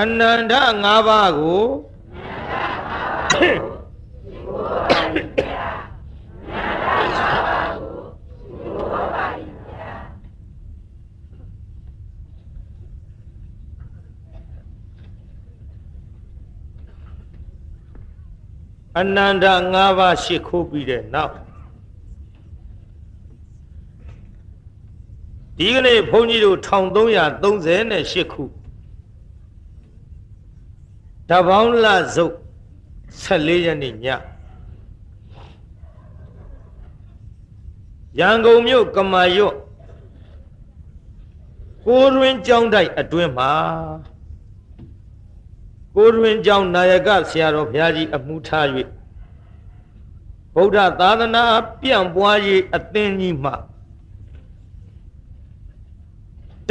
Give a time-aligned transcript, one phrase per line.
[0.00, 0.52] အနန္တ
[0.84, 1.64] ၅ပါးကို
[18.98, 21.32] အနန္တ၅ပါးရှ िख ိုးပြီးတဲ့နောက်
[25.58, 28.61] ဒီကနေ့ဘုန်းကြီးတို့1338ခု
[31.30, 32.36] တပေါင်းလစုပ်
[33.22, 34.06] 14ရက်နေ့ည
[38.18, 39.56] ရန်ကုန်မြို့ကမာရွတ်
[41.86, 43.52] ကိုရွင်ကျောင်းတိုက်အတွင်းမှာ
[45.94, 48.66] ကိုရွင်ကျောင်းနာယကဆရာတော်ဘုရားကြီးအမှုထား၍
[50.54, 51.44] ဗုဒ္ဓသာသနာ
[51.80, 53.52] ပြန့်ပွားရေးအသင်းကြီးမှ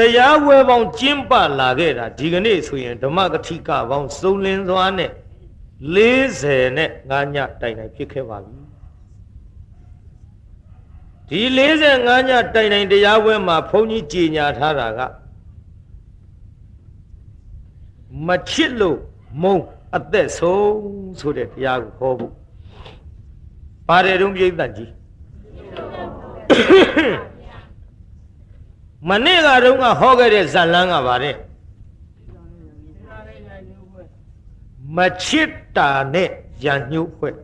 [0.01, 5.11] တရားဝဲပေါင်းကျင်းပလာခဲ့တာဒီကနေ့ဆိုရင်ဓမ္မကတိကပေါင်းစုံလင်စွာနဲ့
[5.95, 8.59] 40နဲ့9ညတိုင်တိုင်ဖြစ်ခဲ့ပါပြီ
[11.29, 11.41] ဒီ
[11.87, 14.99] 45ညတိုင်တိုင်တရားဝဲမှာဘုန်းကြီးကြေညာထားတာက
[18.27, 18.99] မချစ်လို့
[19.43, 19.57] မုံ
[19.95, 20.71] အသက်ဆုံး
[21.19, 22.33] ဆိုတဲ့တရားကိုဟောဖို့
[23.87, 24.91] ပါတယ်တုံးပြိဿကြီး
[29.09, 31.35] မနေ့ကတုန်းကဟောခဲ့တဲ့ဇာလန်းကပါတယ်
[34.95, 36.29] မချစ်တာနဲ့
[36.65, 37.35] ရံညှိုးဖွဲ့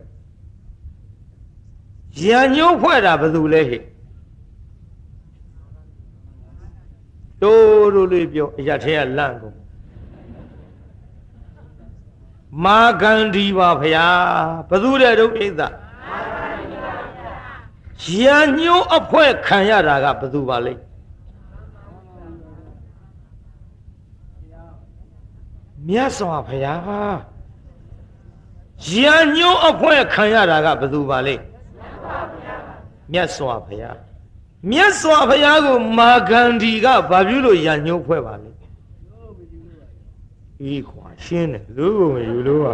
[2.24, 3.82] ရံညှိုးဖွဲ့တာဘယ်သူလဲဟဲ့
[7.42, 9.56] တိုးတို့လေးပြောအရာထဲကလန့်ကုန်
[12.64, 14.06] မာဂန္ဒီပါဖရာ
[14.68, 15.62] ဘသူတဲ့ဒုက္ခိတ
[18.22, 20.72] ရံညှိုးအဖွဲ့ခံရတာကဘသူပါလဲ
[25.88, 27.18] မြတ်စွာဘုရား
[28.92, 31.34] ရံညှိုးအဖွဲ့ခံရတာကဘယ်သူပါလဲ
[33.12, 33.98] မြတ်စွာဘုရား
[34.70, 38.50] မြတ်စွာဘုရားကိုမာဂန္ဒီကဘာပြုလို့ရံညှိုးဖွဲ့ပါလဲ
[40.62, 42.72] အေးခွာရှင်းတယ်လူကိုမယူလို့ပါ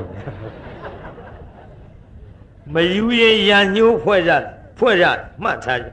[2.75, 4.33] မယူရင်ရံညှိုးဖွဲ့ကြ
[4.79, 5.07] ဖွဲ့ကြ
[5.43, 5.89] မှတ်ထားကြ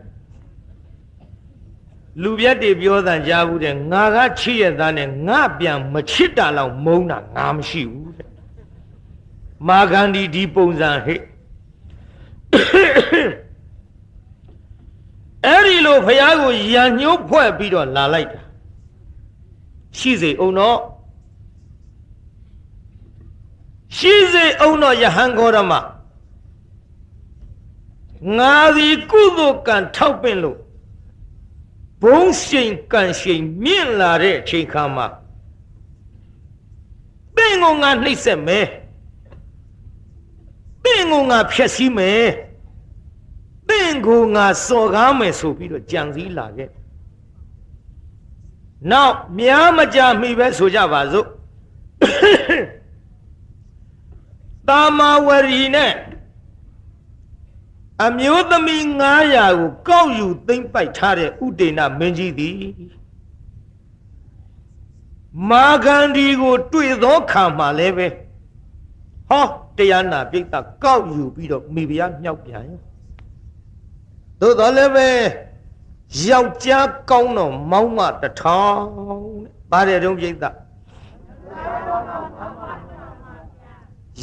[2.19, 8.29] လူပြတ်တွေပြောတန်ကြားဘူးတဲ့ငါကချစ်ရသားနဲ့ငါပြန်မချစ်တာလောက်မုန်းတာငါမရှိဘူးတဲ့
[9.67, 11.21] မာဂန္ဒီဒီပုံစံဟဲ့
[15.45, 18.41] အဲ့ဒီလိုဖះကိုရံညှိုးဖွဲ့ပြီးတော့လာလိုက်တာ
[19.97, 20.77] ရှိစေအောင်တော့
[23.97, 25.73] ရှိစေအောင်တော့ယဟန်ဂေါရမ
[28.37, 30.57] ငါဒီကုသိုလ်ကံထောက်ပင့်လို့
[32.01, 35.07] ဘုံရှိန်ကန်ရှိန်မြင့်လာတဲ့အချိန်ခါမှာ
[37.35, 38.67] ပင်ကိုငါနှိမ့်ဆက်မယ်
[40.83, 42.25] ပင်ကိုငါဖျက်ဆီးမယ်
[43.67, 46.69] ပင်ကိုငါစော်ကားမယ်ဆိုပြီးတော့ကြံစည်လာခဲ့
[48.91, 51.27] နောက်များမကြမိပဲဆိုကြပါစို့
[54.67, 55.93] တာမာဝရီနဲ့
[58.03, 58.83] အမျိုးသမီး
[59.41, 62.57] 900ကိုကောက်ယူသိမ့်ပိုက်ထားတဲ့ဥဒေနမင်းကြီးသည်
[65.49, 68.07] မာဂန္ဒီကိုတွေ့သောခါမှလည်းပဲ
[69.29, 69.45] ဟော
[69.77, 72.65] တရားနာပြိတ္တကောက်ယူပြီးတော့မိဖုရားမြောက်ပြန်
[74.39, 75.07] သို့တော်လည်းပဲ
[76.27, 78.81] ယောက်ျားကောင်းတော့မောင်းမတထောင်
[79.43, 80.45] တဲ့ပါတယ်တုံးပြိတ္တ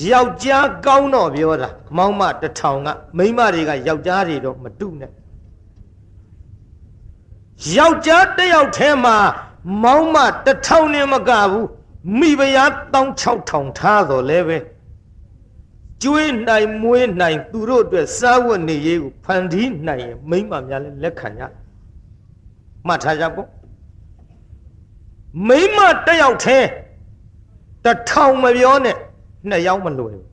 [0.07, 5.11] ယောက်ျားကောင်းတော့ပြောတာမောင်းမတထောင်ကမိန်းမတွေကယောက်ျားတွေတော့မတုနဲ့
[7.77, 9.17] ယောက်ျားတစ်ယောက်ထဲမှာ
[9.83, 10.17] မောင်းမ
[10.47, 11.69] တထောင်နဲ့မကဘူး
[12.19, 14.59] မိဖုရားတောင်း6000ထားတော့လဲပဲ
[16.03, 21.43] ကျွေးနိုင်မွေးနိုင်သူတို့အတွက်စားဝတ်နေရေးကိုဖန်တီးနိုင်ရင်မိမများလည်းလက်ခံကြ
[22.87, 23.49] မှတ်ထားကြပေါ့
[25.49, 26.59] မိမတစ်ယောက်ထဲ
[27.85, 28.97] တထောင်မပြောနဲ့
[29.49, 30.27] နှစ်ယောက်မလွယ်ဘူး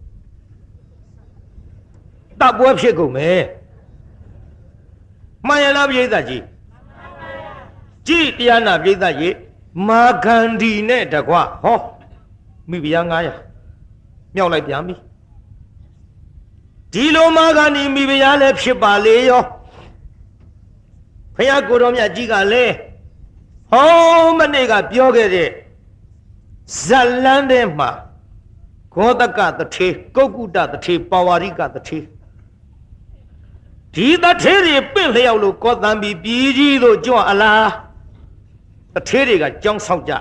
[2.40, 3.42] တပ်ပွဲဖြစ်ကုန်မယ်
[5.48, 6.44] မှန်ရလားပြိဿကြီး
[8.08, 9.36] ကြည်တရားနာပြိဿကြီး
[9.88, 11.80] မာဂန္ဒီနဲ့တကွဟော
[12.70, 14.96] မိဖုရား900မြောက်လိုက်ပြန်ပြီ
[16.94, 19.44] ဒီလိုမာဂန္ဒီမိဖုရားလည်းဖြစ်ပါလေရော
[21.36, 22.74] ဖះကိုတော်မြတ်ကြီးကလည်း
[23.72, 25.50] ဟောမနေ့ကပြောခဲ့တဲ့
[26.84, 26.88] ဇ
[27.24, 27.90] လန်းတဲ့မှာ
[28.96, 32.00] ဂောတကတထေကုတ်ကုတတထေပါဝါရိကတထေ
[33.94, 37.70] ဒီတထေတွေပင့်လျောက်လို့ကောတံပြီးပြည်ကြီးတို့ကြွအလား
[38.94, 40.14] တထေတွေကကြောင်းဆောက်ကြ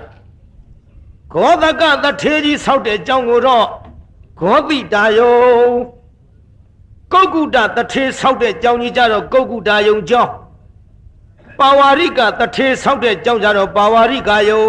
[1.33, 3.65] ဂောသကတထေကြီးဆောက်တဲ့အကြောင်းကိုတော့
[4.39, 5.35] ဂောတိတာယုံ
[7.13, 10.31] ကုတ်ကုတတထေဆောက်တဲ့အကြောင်းကြီးကြတော့ကုတ်ကုတာယုံကျောင်း
[11.59, 14.63] ပါဝါရိကတထေဆောက်တဲ့အကြောင်းကြတော့ပါဝါရိကယုံ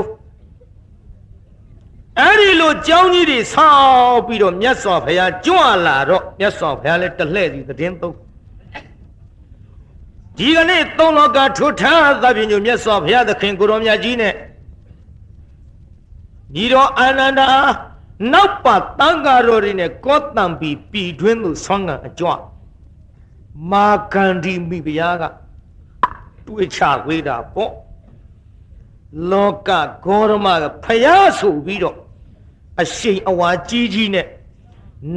[2.20, 3.70] အဲ့ဒီလိုကြောင်းကြီးတွေဆော
[4.10, 8.14] က်ပြီးတော့မြတ်စွာဘုရားကြွလာတော့မြတ်စွာဘုရားလည်းတလှဲ့စီသတင်းသုံး
[10.38, 14.34] ဒီကနေ့သုံးလောကထွထားသဗ္ဗညုမြတ်စွာဘုရားသခင်ကိုရောမြတ်ကြီးနဲ့
[16.54, 17.50] ညီတော်အာနန္ဒာ
[18.32, 22.28] နောက်ပါတန်ဃာတော်တွေနဲ့ကောတံပီပြည်တွင်းသို့ဆွမ်းငံအကြွ
[23.70, 25.24] မာကန္ဒီမိဖုရားက
[26.46, 27.72] တွေးချဝေးတာပေါ့
[29.30, 29.70] လောက
[30.04, 31.96] ဂေါရမကဖယားဆိုပြီးတော့
[32.82, 34.26] အရှိန်အဝါကြီးကြီးနဲ့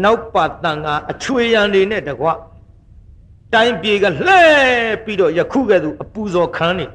[0.03, 2.27] နောက်ပါတန်ကအချွေရန်တွေနဲ့တကွ
[3.53, 4.41] တိုင်းပြေကလှဲ
[5.03, 6.85] ပြီးတော့ယခုကဲ့သို့အပူဇော်ခံနေ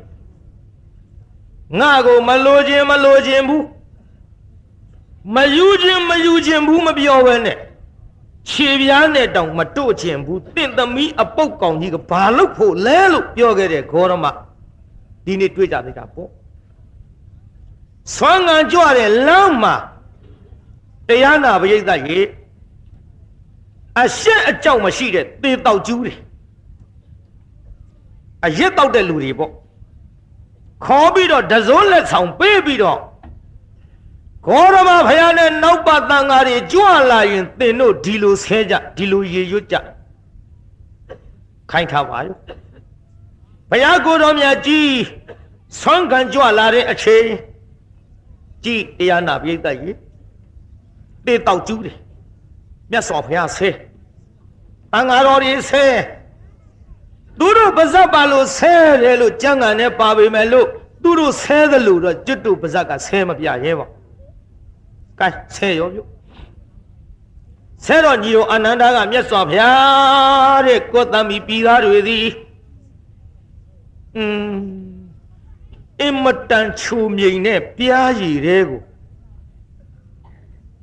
[1.79, 3.65] ငါကိုမလိုခြင်းမလိုခြင်းဘူး
[5.35, 7.57] မယူခြင်းမယူခြင်းဘူးမပြောဘဲနဲ့
[8.51, 14.27] ခြေပြားနဲ့တောင်မတို့ခြင်းဘူးတင့်သမီးအပုတ်ကောင်ကြီးကဘာလို့ဖို့လဲလို့ပြောခဲ့တဲ့ဂေါရမ
[15.25, 16.29] ဒီနေ့တွေ့ကြသေးတာပေါ့
[18.17, 19.75] ဆွမ်းငံကြွတဲ့လမ်းမှာ
[21.09, 22.21] တရားနာပရိသတ်ရေ
[24.03, 26.13] အရှက်အကြောက်မရှိတဲ့သေတောက်ကျူးတွေ
[28.47, 29.53] အရက်တောက်တဲ့လူတွေပေါ့
[30.85, 32.99] ခေါ်ပြီးတော့ဒဇွန်းလက်ဆောင်ပေးပြီးတော့
[34.47, 39.77] ဂေါရမဖယားနဲ့နောက်ပါတန်ဃာတွေကြွလာရင်သင်တို့ဒီလိုဆဲကြဒီလိုရေရွတ်ကြ
[41.71, 42.37] ခိုင်းထားပါရော
[43.71, 44.91] ဘုရားကိုယ်တော်မြတ်ကြီး
[45.81, 47.27] ဆွမ်းခံကြွလာတဲ့အချိန်
[48.65, 49.97] ကြည်တရားနာပိဋကကြီး
[51.27, 51.97] တေတောက်ကျူးတယ်
[52.91, 53.69] မြတ်စွာဘုရားဆဲ
[54.93, 55.85] တန်ဃာတော်တွေဆဲ
[57.39, 60.67] သူတို့ပါဇက်ပါလို့ဆဲတယ်လို့ကြံ့ကန်နဲ့ပါပေမဲ့လို့
[61.03, 63.87] သူတို့ဆဲတယ်လို့တော့ကျွတ်တို့ပါဇက်ကဆဲမပြရဲပါ
[65.21, 66.03] ကဲဆဲရောပြု
[67.85, 72.27] ဆဲတော်ညီတော်အာနန္ဒာကမြတ်စွာဘုရားတဲ့ကိုယ်တမ်းပြီးပြည်သားတွေသည်
[74.17, 74.55] อืม
[76.01, 78.81] အင်မတန်ချူမြိန်နဲ့ပြားရည်တဲ့ကို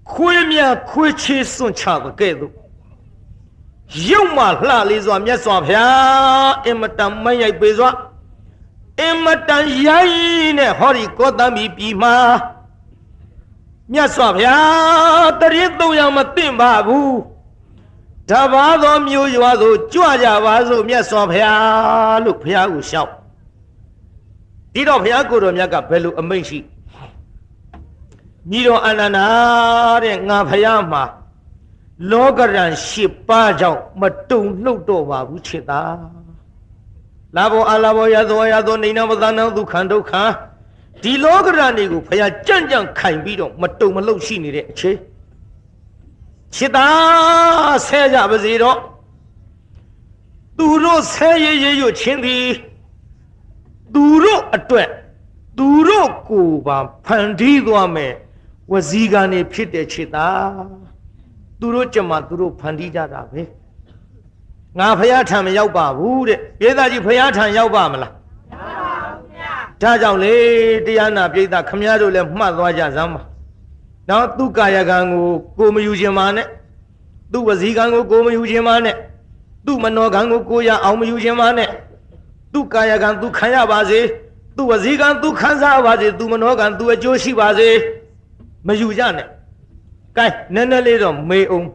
[0.09, 0.59] ခွေးမြ
[0.89, 2.53] ခွေးချေးစွန့်ချတဲ့ကဲ့သို့
[4.09, 7.89] ရုပ်မှလှလေးစွာမြတ်စွာဘုရားအင်မတန်မရိုက်ပေစွာ
[9.01, 12.15] အင်မတန်ရိုင်းနဲ့ဟောဒီကောတမ်းပြီးပြီမှာ
[13.91, 17.17] မြတ်စွာဘုရားတရင်သုံးယောက်မသိမ့်ပါဘူး
[18.29, 23.11] တပါးသောမျိုးရွာသို့ကြွကြပါစို့မြတ်စွာဘုရားလို့ဘုရားကိုရှောက်
[24.73, 26.59] ဒီတော့ဘုရားကိုယ်တော်မြတ်ကဘယ်လိုအမိန့်ရှိ
[28.49, 29.27] ညီတော်အနန္ဒာ
[30.03, 31.03] တဲ့ငါဖယားမှာ
[32.11, 32.93] လောကရန်၈
[33.27, 35.81] ပါးကြောင့်မတုံလှုပ်တော့ပါဘူးချစ်တာ
[37.35, 40.13] လာဘောအလာဘောယသောယသောနေနမသနံဒုက္ခဒုက္ခ
[41.03, 44.91] ဒီလောကရန်တွေကိုဖယားကြံ့ကြံ့ခိုင်ပြီးတော့မတုံမလှုပ်ရှိနေတဲ့အခြေ
[46.55, 46.87] ချစ်တာ
[47.87, 48.77] ဆဲကြပါစေတော့
[50.57, 52.47] သူတို့ဆဲရရရွချင်းသည်
[53.93, 54.89] သူတို့အတွက်
[55.57, 58.13] သူတို့ကိုယ်ပါဖန်တီးသွားမယ်
[58.71, 60.27] ဝစီကနေဖြစ်တဲ့ချစ်တာ
[61.59, 63.41] သူတို့ကြမှာသူတို့ဖန်တီးကြတာပဲ
[64.77, 68.13] ငါဖရာထံမရောက်ပါဘူးတဲ့ပြေသားကြီးဖရာထံရောက်ပါမလား
[69.81, 70.33] ဒါကြောင့်လေ
[70.85, 73.21] တရားနာပိဋကခမည်းတော်လည်းမှတ်သွားကြစမ်းပါ
[74.09, 75.25] နော်သူကာယကံကို
[75.57, 76.47] ကိုမယူခြင်းမနဲ့
[77.31, 78.95] သူဝစီကံကိုကိုမယူခြင်းမနဲ့
[79.65, 81.69] သူမနောကံကိုကိုရအောင်မယူခြင်းမနဲ့
[82.53, 83.99] သူကာယကံသူခံရပါစေ
[84.55, 87.69] သူဝစီကံသူခံစားပါစေသူမနောကံသူအကျိုးရှိပါစေ
[88.67, 89.27] မယူကြနဲ့
[90.17, 91.67] ကဲနည်းနည်းလေးတော့မေးအောင်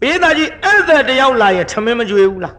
[0.00, 2.54] ပေးသားကြီးအဲ့သက်တယောက်လာရင်ထမင်းမကြွေဘူးလား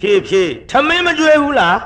[0.00, 1.76] ဖြည့်ဖြည့်ထမင်းမကြွေဘူးလား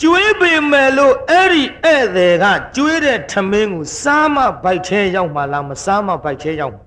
[0.00, 2.44] ကျွေးပေမဲ့လို့အဲ့ဒီဧည့်သည်က
[2.76, 6.78] ကျွေးတဲ့ထမင်းကိုစားမဘိုက်ထဲရောက်မှလားမစားမဘိုက်ထဲရောက်မ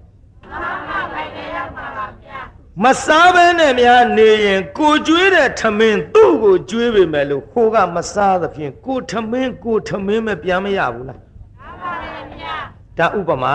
[3.06, 11.20] စားဘဲနဲ့များနေရင်ကိုကျွေးတဲ့ထမင်းသူ့ကိုကျွေးပေမဲ့လို့ခိုးကမစားသဖြင့်ကိုထမင်းကိုထမင်းမပြန်မရဘူးလား
[12.98, 13.54] ဒါဥပမာ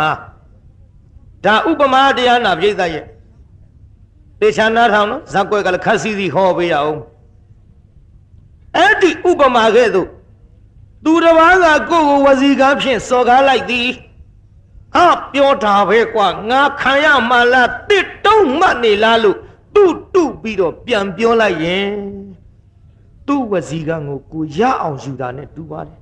[1.45, 3.05] ဒါဥပမာတရားနာပြိဿရဲ့
[4.41, 7.01] တေချာနာထောင်နော်ဇက်ွက်ကလည်းခက်စီစီဟောပေးရအောင်
[8.77, 10.09] အဲ့ဒီဥပမာကဲ့သို့
[11.05, 13.89] သူတစ်ပါးကကိုယ့်ကိုဝစီကားဖြင့်စော်ကားလိုက်သည်
[14.95, 19.39] ဟာပြောတာပဲကွာငါခံရမှလားတစ်တုံးမှတ်နေလားလို့
[19.75, 21.91] သူ့တုပြီးတော့ပြန်ပြောလိုက်ရင်
[23.27, 25.99] သူ့ဝစီကံကိုကိုရအောင်ယူတာနဲ့တူပါတယ်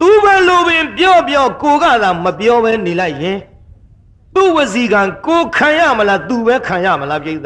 [0.00, 3.38] သူပဲလိုပင်ပြောပြောကိုကသာမပြောဘဲနေလိုက်ရင်
[4.34, 7.36] သူ့ဝစီကံကိုခံရမလားသူပဲခံရမလားပြိဿ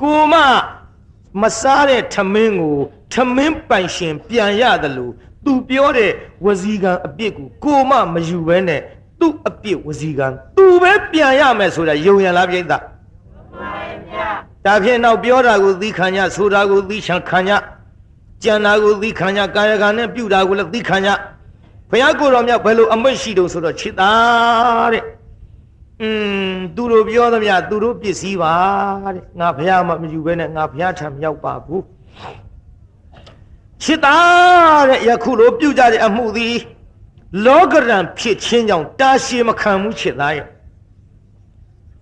[0.00, 0.34] ကိုမ
[1.40, 2.76] မစားတဲ့ထမင်းကို
[3.12, 5.12] ထမင်းပိုင်ရှင်ပြန်ရတယ်လို့
[5.44, 6.10] သူပြောတဲ့
[6.44, 8.80] ဝစီကံအပြစ်ကိုကိုမမယူဘဲနဲ့
[9.20, 12.78] သူ့အပြစ်ဝစီကံသူပဲပြန်ရမယ်ဆိုတာယုံရလားပြိဿဒါ
[14.84, 17.52] ဖြင့်နောက်ပြောတာကိုသီခံကြဆိုတာကိုသီချံခံကြ
[18.42, 21.10] ကြံတာကိုသီခံကြကာယကံနဲ့ပြုတာကိုလည်းသီခံကြ
[21.90, 24.10] ဘုရားကိုယ်တော်မြတ်ဘယ်လိုအမိတ်ရှိတုံဆိုတော့ချစ်တာ
[24.92, 25.04] တဲ့
[26.02, 26.08] อื
[26.50, 28.54] มသူတို့ပြောသမျှသူတို့ပစ္စည်းပါ
[29.14, 31.84] တဲ့ငါဘုရားမှမယူဘဲနဲ့ငါဘုရားထံမရောက်ပါဘူး
[33.82, 34.16] ချစ်တာ
[34.88, 36.56] တဲ့ယခုလိုပြုကြတဲ့အမှုသည်
[37.44, 40.46] လောကရန်ဖြစ်ခြင်းကြောင့်တာရှည်မခံမှုချစ်သားရဲ့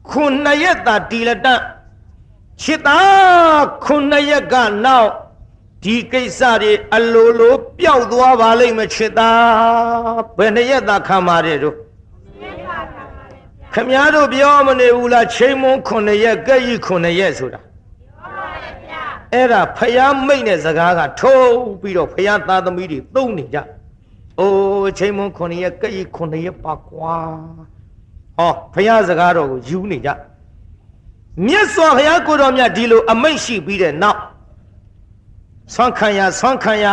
[0.09, 1.63] ခုနှစ်ရက်သာတီလတန့်
[2.63, 4.55] ချစ်သားခုနှစ်ရက်က
[4.85, 5.11] နောက်
[5.85, 11.77] ဒီကိစ္စတွေအလိုလိုပျောက်သွားပါလိမ့်မချစ်သားဘယ်နှစ်ရက်သာခံပါတယ်တို့
[13.75, 17.61] ခမည်းတော်ပြောမနေဘူးလားချိန်မုံခုနှစ်ရက်ကဲ့ကြီးခုနှစ်ရက်ဆိုတာ
[19.35, 23.59] အဲ့ဒါဖယားမိတ်တဲ့စကားကထုံးပြီးတော့ဖယားသားသမီးတွေသုံးနေကြ
[24.41, 27.17] အိုးချိန်မုံခုနှစ်ရက်ကဲ့ကြီးခုနှစ်ရက်ပါကွာ
[28.39, 30.11] ဟောဖယားစကားတော်ကိုယူနေကြ
[31.47, 34.21] မြတ်စွာဘုရားကိုတော်မြတ်ဒီလိုအမိတ်ရှိပြီးတဲ့နောက်
[35.75, 36.87] ဆွမ်းခံရဆွမ်းခံရ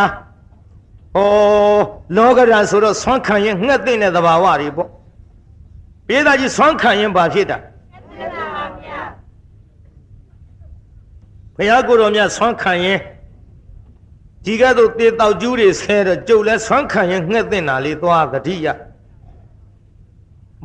[2.16, 4.88] လောကဓာတ်ဆိုတော့ဆွမ်းခံရင်ငှက်သိတဲ့သဘာဝတွေပေါ့
[6.06, 7.58] ပြေးသားကြီးဆွမ်းခံရင်ဘာဖြစ်တာ
[11.56, 12.98] ဘုရားကိုတော်မြတ်ဆွမ်းခံရင်
[14.44, 18.66] ဒီကဲ့သို့တေတောက်ကျူးတွေဆဲတော့ကျုပ်လဲဆွမ်းခံရင်ငှက်သိတာလေးသွားသတိရ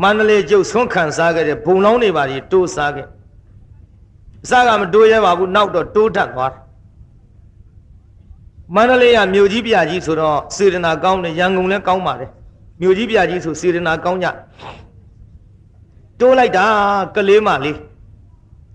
[0.01, 3.07] မန္တလေးကျုပ်ဆွမ်းခံစားခဲ့တဲ့ဘုံလောင်းတွေပါကြီးတိုးစားခဲ့
[4.43, 6.61] အစကမတိုးရဲပါဘူးနောက်တော့တိုးတတ်သွားတယ်
[8.75, 12.29] မန္တလေးကမြို့ကြီးပြကြီးဆိုတော့စေရနာကောင်းတယ်ရန်ကုန်လည်းကောင်းပါတယ်
[12.81, 14.27] မြို့ကြီးပြကြီးဆိုစေရနာကောင်းကြ
[16.19, 16.65] တိုးလိုက်တာ
[17.15, 17.77] ကလေးမလေး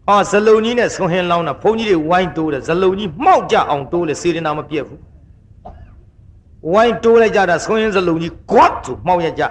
[0.06, 5.00] ဟောဇလုံကြီးနဲ့ဆွန်ဟင်းလောင်းတာဘုန်းကြီးတွေဝိုင်းတိုးတယ်ဇလုံကြီးမှောက်ကြအောင်တိုးလေစေရနာမပြတ်ဘူး
[6.72, 9.44] ဝိုင်းတိုးလိုက်ကြတာဆွန်ဟင်းဇလုံကြီးကွတ်ဆိုမှောက်ရကြ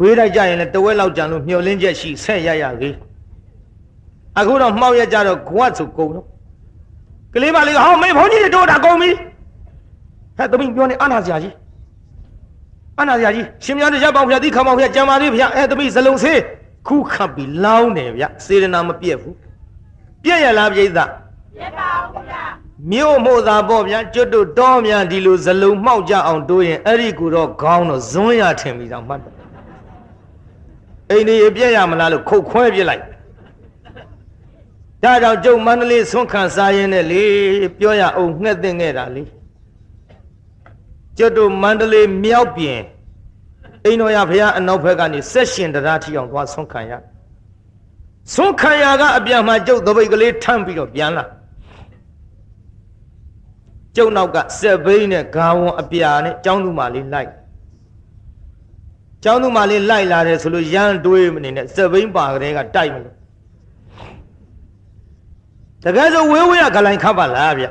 [0.00, 2.94] ဝေးလိုက်ကြရင်လည်းတဝက်လောက်ကြံလို့မျောလင်းချက်ရှိဆက်ရရသေး
[4.38, 6.26] အခုတော့မှောက်ရကြတော့ကွတ်ဆိုကုန်တော့
[7.34, 9.10] ကလေးမလေးကဟောမေဘုန်းကြီးတွေတို့တာကုန်ပြီ
[10.36, 11.54] ဟဲ့သမီးပြောနေအနာစရာကြီး
[13.00, 16.38] အနာစရာကြီးရှင်များတို့ရပ်ပေါင်းဖျက်သီးခံပေါင်းဖျက်ကြံပါသေးဗျအဲသမီးဇလုံဆေး
[16.86, 19.36] ခုခတ်ပြီးလောင်းတယ်ဗျစေရနာမပြည့်ဘူး
[20.22, 22.34] ပြည့်ရလားပြိဿပြည့်ပါဘူးဗျ
[22.90, 29.34] မြို့မို့သာပေါ့ဗျာကျွတ်တို့တောမြန်ဒီလိုဇလုံမှောက်ကြအောင်တိုးရင်အဲ့ဒီကူတော့ခေါင်းတော့ဇွန်းရထင်ပြီးတော့မှတ်တယ်
[31.10, 33.02] အိမ်ကြီးပြည့်ရမလားလို့ခုတ်ခွဲပြစ်လိုက်
[35.02, 37.22] ဒါကြောင့်ကျုပ်မန္တလေးဆွန့်ခံစားရင်းနဲ့လေ
[37.78, 39.22] ပြောရအောင်ငှက်သိငဲ့တာလေ
[41.18, 42.80] ကျွတ်တို့မန္တလေးမြောက်ပြင်
[43.84, 46.92] အိမ်တော်ရဘုရားအနောက်ဘက်ကနေဆက်ရှင်တရားထီအောင်သွားဆွန့်ခံရ
[48.34, 51.24] ဆွန့်ခံရကအပြန်မှာကျုပ်သပိတ်ကလေးထမ်းပြီးတော့ပြန်လာ
[53.96, 57.30] ကျုပ်နောက်ကစက်ဘိန်းနဲ့ဂါဝန်အပြာနဲ့ကျောင်းသူမလေးလိုက်
[59.24, 63.14] ကျောင်းသူမလေးလိုက်လာတယ်ဆိုလို့ရန်တွေးမနေနဲ့စက်ဘိန်းပါကလေးကတိုက်မလို့
[65.84, 67.66] တကယ်ဆိုဝေးဝေးကဂလိုင်ခတ်ပါလားဗျ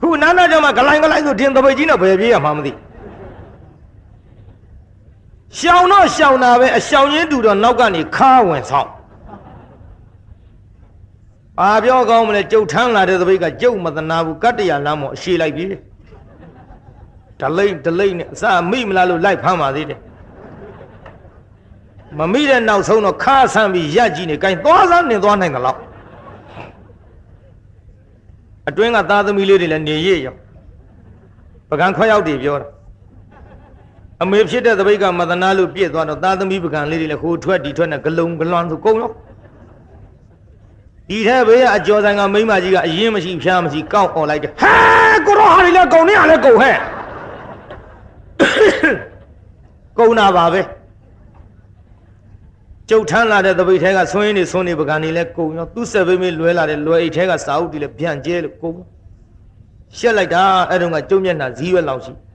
[0.00, 2.72] ခုနာနာကြောင့်မှဂလိုင်ဂလိုင်ဆိုတင်တပိတ်ကြီးနဲ့ဘယ်ပြေးရမှာမသိ
[5.58, 8.90] ရှောင်တော့ရှောင်တာပဲအရှောင်ချင်းတူတော့နောက်ကနေခါဝင်ဆောင်
[11.60, 15.64] အာပြောကောင်းမလဲကြုတ်ထမ်းလာတဲ့တပိတ်ကကြုတ်မသနာဘူးကတ္တရာလမ်းမောအရှိလိုက်ပြီ
[17.40, 20.00] ဒလိမ့်ဒလိမ့်နဲ့အစမိမလားလို့လိုက်ဖမ်းပါသေးတယ်
[22.18, 25.78] မမိတဲ့နောက်ဆုံးတော့ခါဆန်းပြီးရက်ကြည့်နေ gain သွားစမ်းနေသွားနိုင်တယ်လို့
[28.68, 30.34] အတွင်းကသားသမီးလေးတွေလည်းနေရရော
[31.70, 32.75] ပကံခွက်ရောက်တွေပြောတာ
[34.22, 39.10] အမေဖြစ်တဲ့တပိတ်ကမသနာလို့ပြည့်သွားတော့သားသမီးပကံလေးတွေလည်းဟိုထွက်ဒီထွက်နဲ့ဂလုံဂလွန်ဆိုကုန်ရော
[41.08, 44.74] ဒီထဲဘေးကအကျော်ဆိုင်ကမိမကြီးကအရင်မရှိဖျားမရှိကောက်អော်လိုက်တယ်ဟဲ
[45.26, 46.76] ကိုရောဟာတွေလည်းကုန်နေရလဲကုန်ဟဲ့
[49.98, 50.60] ကုန်တာပါပဲ
[52.90, 58.72] ကျုပ်ထမ်းလာတဲ့တပိတ်ထဲကဆွင်းနေဆွင်းနေပကံနေလဲကုံရောသူ့ဆက်ပိမေးလွဲလာတဲ့လွယ်အိတ်ထဲကစာအုပ်တွေလဲဗျန့်ကျဲလို့ကုံ
[59.98, 62.25] ရှက်လိုက်တာအဲ့တုန်းကကျုံမျက်နှာဇီးရွက်လောက်ရှိက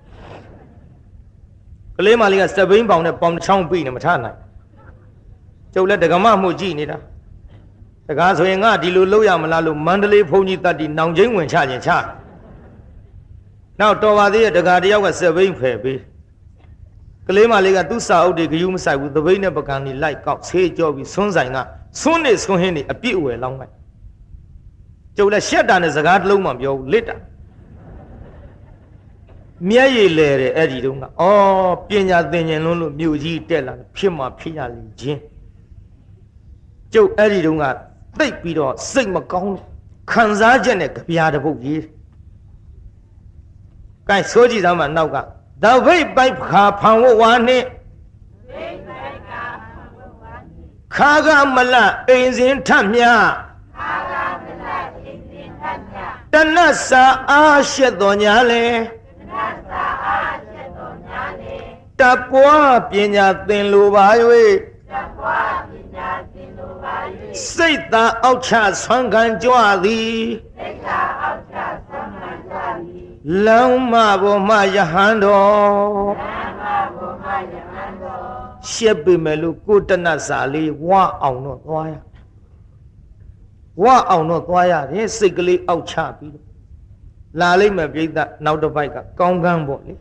[2.05, 4.38] လေးမလေးကစက်ဘိန်းပေါင်နဲ့ပေါင်တစ်ချောင်းပြီးနေမထနိုင်
[5.74, 6.98] ကျုပ်လည်းဒကမမှုကြည့်နေတာ
[8.08, 11.91] တကားဆိုရင်ငါဒီလိုလုပ်ရမလားလို့မန္တလေးဘုန်းကြီးတတ်တီနောင်ချင်းဝင်ချခြင်းချ
[13.79, 16.00] နောက်တော်ပါသေးရဲ့ဒကာတယောက်ကစက်ဘိန်းဖယ်ပေး
[17.27, 21.58] ကလေးမလေးကသူ့စာအုပ်တွေဂယုမဆိုင်ဘူးသပိတ်နဲ့ပကံနေလိုက်ကောက်ဆေးကြောပြီးဆွန်းဆိုင်က
[22.01, 23.74] ဆွန်းနေဆွန်းဟင်းနေအပြည့်အဝယ်လောင်းလိုက်
[25.17, 27.15] ကျုပ်လည်းရှက်တာနဲ့စကားတစ်လုံးမှပြောဘူးလစ်တာ
[29.70, 31.30] မျက်ရည်လဲတယ်အဲ့ဒီတုန်းကဩ
[31.88, 35.22] ပညာသင်ញင်လုံးလို့မြို့ကြီးတက်လာဖြစ်မှဖြစ်ရလိမ့်ချင်း
[36.94, 37.65] ကျုပ်အဲ့ဒီတုန်းက
[38.20, 39.56] သိပ်ပြီးတော့စိတ်မကောင်း
[40.12, 41.84] ခံစားချက်နဲ့ကြပြာတစ်ပုတ်ရေး
[44.08, 45.18] ကဲဆိုကြည့်သားမှာနောက်က
[45.63, 47.65] သဗိတ်ပိုက်ခါဖန်ဝဝါနှင့်
[50.96, 51.75] ခါကမလ
[52.10, 53.03] အိမ်စဉ်ထမြ
[56.34, 56.58] တဏ္ဍ
[56.89, 58.65] စာအားရှက်တော်ညာလေ
[62.01, 64.08] တပွားပညာသင်လိုပါ၍
[67.53, 68.51] စိတ်သာအောက်ချ
[68.84, 69.55] ဆွမ်းခံကြွ
[69.86, 70.22] သည်
[73.46, 76.12] လောင်းမဘောမယဟန်တော်
[78.70, 80.89] ရှက်ပေမဲ့လို့ကိုတဏ္ဍစာလေးဝ
[81.24, 81.93] အောင်တော့သွားရ
[83.84, 86.46] ဝအောင်တော့သွားရတယ်စိတ်ကလေးအောက်ချပြီးတော့
[87.39, 88.08] လာလိမ့်မယ်ပြိဿ
[88.46, 89.93] နောက်တစ်ပိုက်ကကောင်းကန်းပေါ့လေ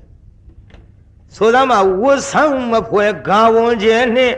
[1.36, 4.34] ဆိုသားမှာဝတ်ဆန်းမဖွဲဂါဝန်ကျဲနဲ့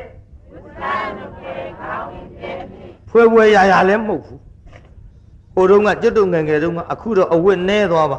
[3.09, 4.41] ဖွဲဖွဲရရလည်းမဟုတ်ဘူး
[5.55, 8.19] ဟိုတုန်းကကျွတ်တုံငယ်ငယ်တုန်းကအခုတော့အဝတ်နဲသွားပါ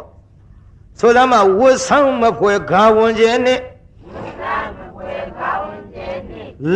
[0.99, 3.59] ဆိုသားမှာဝတ်ဆန်းမဖွဲဂါဝန်ကျဲနဲ့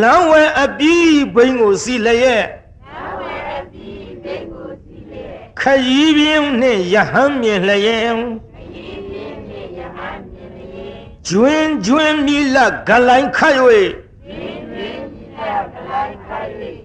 [0.01, 2.45] လမ်းဝဲအပြီးဘိန်းကိုစီလျက်
[5.61, 8.17] ခရီးပြင်းနှင့်ယဟန်မြင်လျက်
[11.27, 12.57] ကျွင်းကျွင်းမိလ
[12.87, 13.55] ဂလိုင်းခတ်၍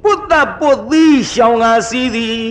[0.03, 2.47] ပုတ္တပုတ်သီရှောင်းကားစီသည်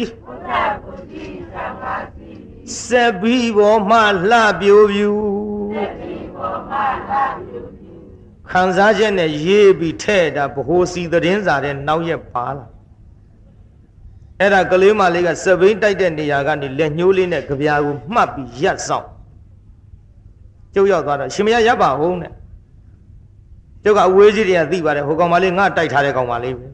[2.84, 5.12] စက်ဘီဘောမှလှပြိုပြူ
[8.52, 12.66] ခံစားချက်နဲ့ရေးပြီးထဲ့တာဘ ਹੁ စီသတင်းစာတဲ့နောက်ရက်ပါလာ
[14.40, 19.08] အဲ့ဒါကလေးမလေးကစပိန်တိုက်တဲ့နေရာကနေလက်ညှိုးလေးနဲ့ကြပြာကိုမှတ်ပြီးရက်ဆောင်
[20.74, 22.32] ကျုပ်ရောက်သွားတော့ရှင်မရရပ်ပါဟုတ်နဲ့
[23.84, 26.66] ကျုပ်ကအဝေးကြီးတွေကသိပါတယ်ဟိုကောင်မလေးငါတိုက်ထားတဲ့ကောင်မလေးပဲ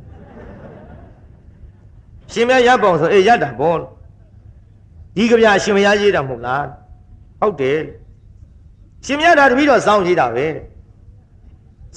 [2.34, 6.66] ရှင်မရရပ်ပေါင်ဆိုအေးရပ်တာဘောဒီကြပြာရှင်မရရေးတာမဟုတ်လား
[7.40, 7.80] ဟုတ်တယ်
[9.06, 10.48] ရှင်မရတာတပည့်တော်စောင်းရေးတာပဲ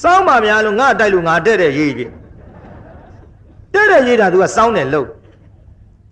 [0.03, 2.07] စောင်းပါများလို့ငါတိုက်လို့ငါတဲ့တဲ့ရေးပြီ
[3.75, 5.09] တဲ့တဲ့ရေးတာ तू ကစောင်းတယ်လို့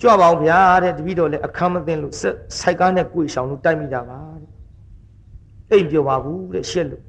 [0.01, 4.28] ကြွပါအောင်ဗျာတဲ့တပည့်တော်လည်းအခမ်းမသိလို့စိုက်ကားနဲ့ကိုယ်ရှောင်လို့တိုက်မိကြပါတဲ့
[5.71, 7.05] အိမ်ပြောပါဘူးတဲ့ရှက်လို့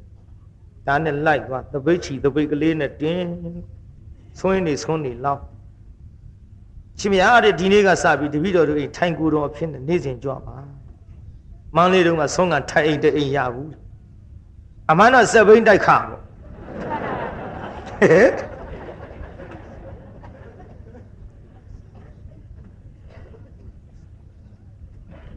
[0.87, 3.27] ဒါနဲ့လိုက်သွားတပိတ်ချီတပိတ်ကလေးနဲ့တင်း
[4.39, 5.41] ဆွင်းနေဆွင်းနေလောက်
[6.99, 10.55] ရှင်မရတဲ့ဒီနေ့ကစပြီးတပည့်တော်တို့အိမ်ထိုင်ကိုယ်တော်အဖြစ်နဲ့နေ့စဉ်ကြွပါ
[11.75, 13.71] မန်းလေးတုန်းကဆုံးကထိုင်အိမ်တအိမ်ရဘူး
[14.91, 16.21] အမှန်တော့စက်ဘိန်းတိုက်ခါပေါ့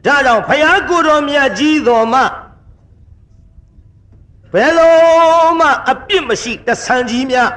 [0.07, 2.21] ဒါကြောင့်ဖယားကိုတော်မြတ်ကြီးတော်မှ
[4.53, 4.95] ဘယ်လို
[5.61, 7.51] မှအပြစ်မရှိတဆန်ကြီးများ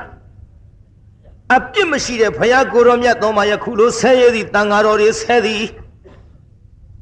[1.55, 5.63] အပြစ်မရှိတဲ့ဖယားကိုတော်မြတ်တော်မှာယခုလိုဆဲရည်သည်တန်ဃာတော်တွေဆဲသည်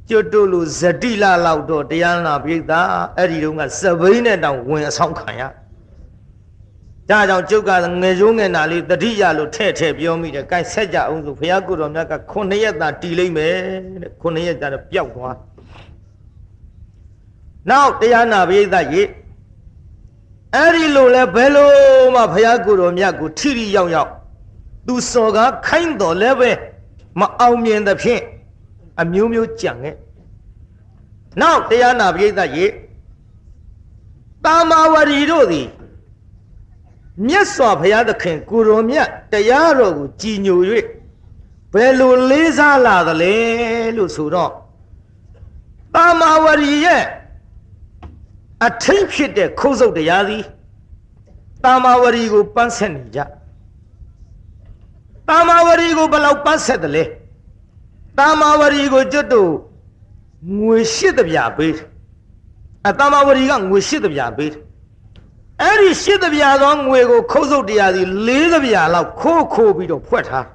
[0.10, 2.82] ကျွတ်တို့လိုဇတိလလောက်တော့တရားနာပိဿာ
[3.17, 5.41] အဲ့ဒီတုန်းကစပိန်းနဲ့တောင်ဝင်အဆောင်ခံရ
[7.10, 13.56] ဒါကြောင့်ကျုပ်ကငယ်ရိုးငယ်နာလေးတတိယလို့ထဲ့ထဲ့ပြောမိတယ်။ကဲဆက်ကြအောင်ဆိုဘုရားကိုတော်မြတ်က9ရက်သာတည်လိမ့်မယ်
[14.01, 15.36] တဲ့။9ရက်ကြာတော့ပျောက်သွား။
[17.69, 19.03] နောက်တရားနာပိဿရေ
[20.55, 21.71] အဲ့ဒီလိုလဲဘယ်လို
[22.15, 24.11] မှဘုရားကိုတော်မြတ်ကိုထိထိရောက်ရောက်
[24.87, 26.49] သူစော်ကားခိုင်းတော်လဲပဲ
[27.19, 28.21] မအောင်မြင်သဖြင့်
[29.01, 29.95] အမျိုးမျိုးကြံခဲ့။
[31.41, 32.65] နောက်တရားနာပိဿရေ
[34.45, 35.67] တာမာဝရီတို့သည်
[37.27, 40.59] မြတ်စွာဘုရားသခင်ကိုရောမြတ်တရားတော်ကိုကြည်ညို၍
[41.73, 43.35] ဘယ်လိုလေးစားလာသလဲ
[43.95, 44.51] လို့ဆိုတော့
[45.95, 47.03] တာမာဝရီရဲ့
[48.65, 50.43] အထိတ်ဖြစ်တဲ့ခုံးစုပ်တရားသည်
[51.63, 53.19] တာမာဝရီကိုပန်းဆက်နေကြ
[55.30, 57.04] တာမာဝရီကိုဘယ်လောက်ပန်းဆက်တယ်လဲ
[58.19, 59.52] တာမာဝရီကိုကျွတ်တို့
[60.60, 61.76] ငွေရှစ်တပြားပေး
[62.88, 64.52] အတာမာဝရီကငွေရှစ်တပြားပေး
[65.62, 70.47] အဲ့ဒီရှစ်တပြားသောငွေကိုခုတ်စုပ်တရားစီလေးတပြားလောက်ခိုးခိုးပြီးတော့ဖွက်ထား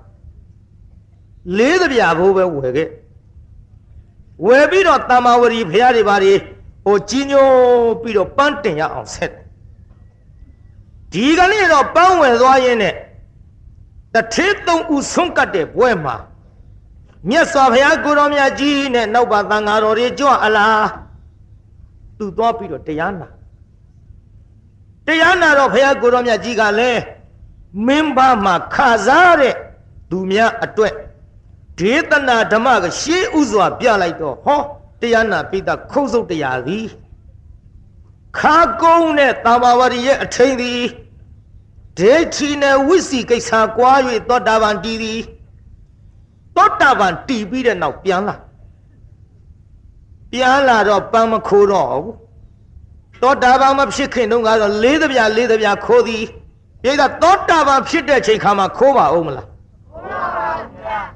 [1.58, 2.88] လေးတပြားဘိုးပဲဝယ်ခဲ့
[4.46, 6.34] ဝယ်ပြီးတော့တမ္မာဝရီဖရာတွေဘာတွေ
[6.88, 7.48] ဟိုကြီးညို
[8.02, 9.32] ပြီးတော့ပန်းတင်ရအောင်ဆက်
[11.12, 12.94] ဒီကနေ့တော့ပန်းဝယ်သွားရင်းနဲ့
[14.14, 16.16] တထေးသုံးဦးဆုံးကတ်တဲ့ဘွဲမှာ
[17.28, 20.86] မြတ်စွာဘုရားကိုတော်မြတ်ကြီးနဲ့နောက်ပါသံဃာတော်တွေကြွအလား
[22.18, 23.28] သူသွားပြီးတော့တရားနာ
[25.06, 27.00] တရားနာတော့ဘုရားကိုရောမြတ်ကြီးကလည်း
[27.86, 29.54] မင်းဘာမှာခစားတဲ့
[30.10, 30.94] သူများအတွက်
[31.78, 34.62] ဒေသနာဓမ္မကရှေးဥစွာပြလိုက်တော့ဟော
[35.00, 36.84] တရားနာပိဋကခုတ်ဆုပ်တရားသည်
[38.38, 40.82] ခါကုန်းနဲ့တာဘာဝရီရဲ့အထိန်သည်
[41.98, 43.92] ဒိဋ္ဌိနဲ့ဝိစီကိစ္စကွာ၍
[44.28, 45.20] သောတာပန်တည်သည်
[46.56, 48.36] သောတာပန်တည်ပြီးတဲ့နောက်ပြန်လာ
[50.32, 52.14] ပြန်လာတော့ပန်းမခိုးတော့ဘူး
[53.22, 56.24] သောတာပန်မဖြစ်ခင်တုန်းကတော့လေးသဗျာလေးသဗျာခိုးသည်
[56.82, 59.46] ပြိဿသောတာပန်ဖြစ်တဲ့ချိန်ခါမှာခိုးပါဦးမလား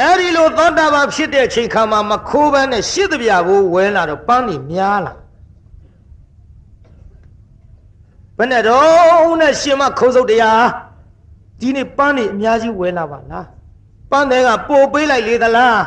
[0.01, 5.13] အဲ့ဒီလိုသောတာပန်ဖြစ်တဲ့ချိန်ခါမှာမခိုးဘဲနဲ့ရှစ်သဗျာကိုဝဲလာတော့ပန်းနေများလာ
[8.37, 10.67] ဘယ်နဲ့တော့နဲ့ရှင်မခိုးစုပ်တရား
[11.61, 13.47] ဒီနေ့ပန်းနေအများကြီးဝဲလာပါလား
[14.11, 15.81] ပန်းတဲ့ကပို့ပေးလိုက်လေသလား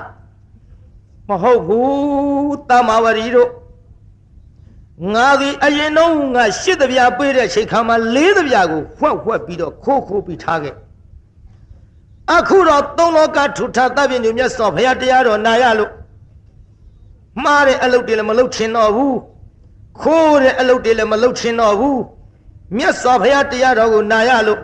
[1.30, 3.50] မဟုတ်ဘူးတမဝရီတို့
[5.14, 10.76] ငါဒီအရင်တော့ငါရှစ်တပြားပေးတဲ့ချိန်ခါမှာလေးတပြားကိုဖွက်ဖွက်ပြီးတော့ခိုးခိုးပြီးထားခဲ့
[12.34, 15.92] အခုတော့သုံးလောကထူထတပ်ပြညမြတ်စွာဘုရားတရားတော်နာရလို့
[17.44, 19.18] မှားတဲ့အလုပ်တွေလည်းမလုပ်ချင်တော့ဘူး
[20.02, 22.00] ခိုးတဲ့အလုပ်တွေလည်းမလုပ်ချင်တော့ဘူး
[22.78, 24.62] မြတ်စွာဘုရားတရားတော်ကိုနာရလို့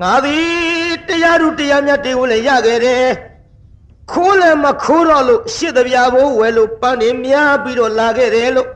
[0.00, 3.12] ငါသည်တရားသူတရားမြတ်တွေကိုလည်းရခဲ့တယ်
[4.10, 8.68] ခိုးလည်းမခိုးတော့လို့ရှစ်တပြားဘိုးဝယ်လို့ပန်းနေများပြီးတော့လာခဲ့တယ်လို့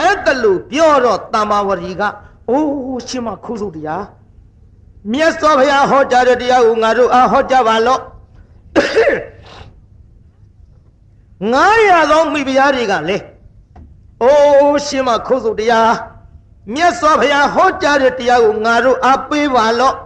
[0.00, 2.02] အဲ့တလူပြောတော့တမ္မာဝရီက
[2.50, 4.04] အိုးရှင်မခိုးစုတရား
[5.12, 8.00] မြတ်စွာဘုရားဟောကြားတဲ့တရားကိုငါတို့အားဟောကြားပါလော့
[11.52, 13.16] 900သောမိဖုရားတွေကလေ
[14.22, 15.92] အိုးရှင်မခိုးစုတရား
[16.74, 19.96] မြတ်စွာဘုရားဟောကြားတဲ့တရားကိုငါတို့အားပေးပါလော့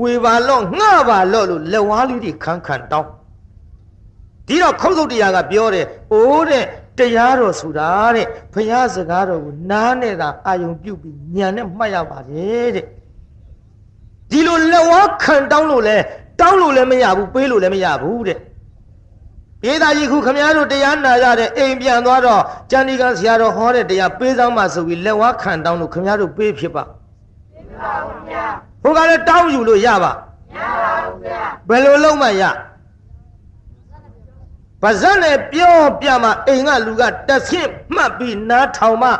[0.00, 3.08] ဝေပါလော့ငှပါလော့လို့လက်ဝါးလေးတွေခန်းခန်းတောင်း
[4.46, 6.64] ဒီတော့ခုတ်စုတ်တရားကပြောတယ်အိုးတဲ့
[6.98, 12.86] တရားတော်ဆိုတာတဲ့ဘုရားစကားတော်ကိုနားနဲ့သာအာယုံပြုတ်ပြီးညံနဲ့မှတ်ရပါတယ်တဲ့
[14.30, 15.96] ဒီလိုလက်ဝါးခံတောင်းလို့လဲ
[16.40, 18.38] တောင်းလို့လည်းမရဘူးပေးလို့လည်းမရဘူးတဲ့
[19.62, 26.82] ပြေးသားကြီးခုခမည်းတော်တရားနာရတဲ့အိမ်ပြန်သွားတော့ကျန်ဒီကဆရာတော်ဟောတဲ့တရားပေးဆောင်မှဆိုပြီးလက်ဝါးခံတောင်းလို့ခမည်းတော်ပေးဖြစ်ပါ
[27.54, 28.44] ဖြစ်ပါဘူးဗျာ
[28.82, 30.12] ဟိုကလည်းတောင်းယူလို့ရပါ
[30.54, 32.42] မရပါဘူးဗျာဘယ်လိုလုပ်မှရ
[34.82, 39.10] ပါဇက်နဲ့ပြောပြမှအိမ်ကလူကတဆင့်မှတ်ပြီးနားထောင်မှ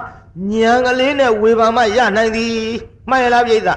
[0.51, 2.55] ညံကလေးနဲ့ဝေဘာမှရနိုင်သည်
[3.11, 3.75] မှန်ရလားပြိဿမှန်ပါဗျာ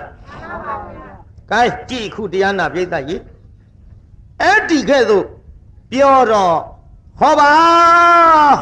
[1.52, 3.22] ကဲကြည့်ခုတရားနာပြိဿကြီး
[4.42, 5.26] အဲ့ဒီကဲ့သို့
[5.92, 6.56] ပြောတော့
[7.20, 7.52] ဟောပါ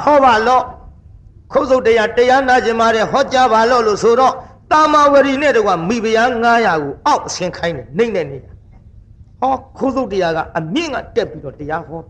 [0.03, 0.63] ဟောပါလော့
[1.51, 4.33] ခုတ်စုတ်တရားတရားနာခြင်းမာတဲ့ဟောကြားပါလော့လို့ဆိုတော့
[4.71, 8.51] တာမာဝရီနဲ့တကွာမိဖုရား900ကိုအောက်အဆင်းခိုင်းတယ်နှိမ့်နေနေတာ
[9.39, 12.01] ဟောခုတ်စုတ်တရားကအမြင့်ကတက်ပြီးတော့တရားဟော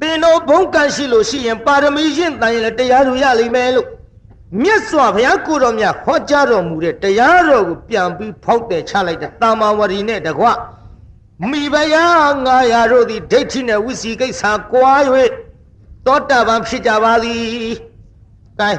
[0.00, 3.88] ပင်တော်ဘုံကံရှိလို့ရှိရင်ပါရမီရင့်တန်ရင်လည်းတရားသူရလိမ့်မယ်လို့
[4.62, 10.46] မြတ်စွာဘုရားကိုတော်မြတ်ဟောကြားတော်မူတဲ့တရားတော်ကိုပြန်ပြီးဖောက်တယ်ချလိုက်တဲ့တာမာဝရီနဲ့တကွ
[11.50, 12.04] မိဘယာ
[12.46, 14.92] ငါရာတို့သည်ဒိဋ္ဌိနဲ့ဝိစီကိစ္စကွာ၍
[16.06, 17.74] တောတပံဖြစ်ကြပါသည်။
[18.60, 18.70] ကဲ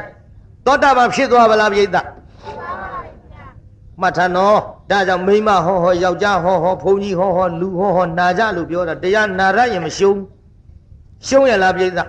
[0.65, 1.87] တောတပံဖြစ်သွားပါလားပြိဿ။
[4.01, 4.57] မှတ်ထားနော်
[4.89, 10.19] ဒါကြောင့်မိမဟောဟောယောက်ျားဟောဟောဘုန်းကြီးဟောဟောလူဟောဟောနာကြလို့ပြောတာတရားနာရရင်မရှုံး
[11.27, 11.99] ရှုံးရလားပြိဿ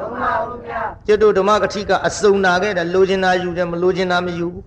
[0.00, 4.64] ရှုံးပါဘူးဗျာကျွတ်တို့ဓမ္မကတိကအစုံနာခဲ့တယ်လိုချင်တာယူတယ်မလိုချင်တာမယူဘူး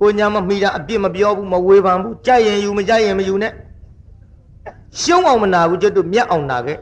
[0.00, 3.52] ကိုညာမမိတာအပြစ်မပြောဘူးမဝေဖန်ဘူးကြိုက်ရင်ယူမကြိုက်ရင်မယူနဲ့
[5.00, 6.78] ရှုံးအောင်မနာဘူးကျွတ်တို့မြတ်အောင်နာခဲ့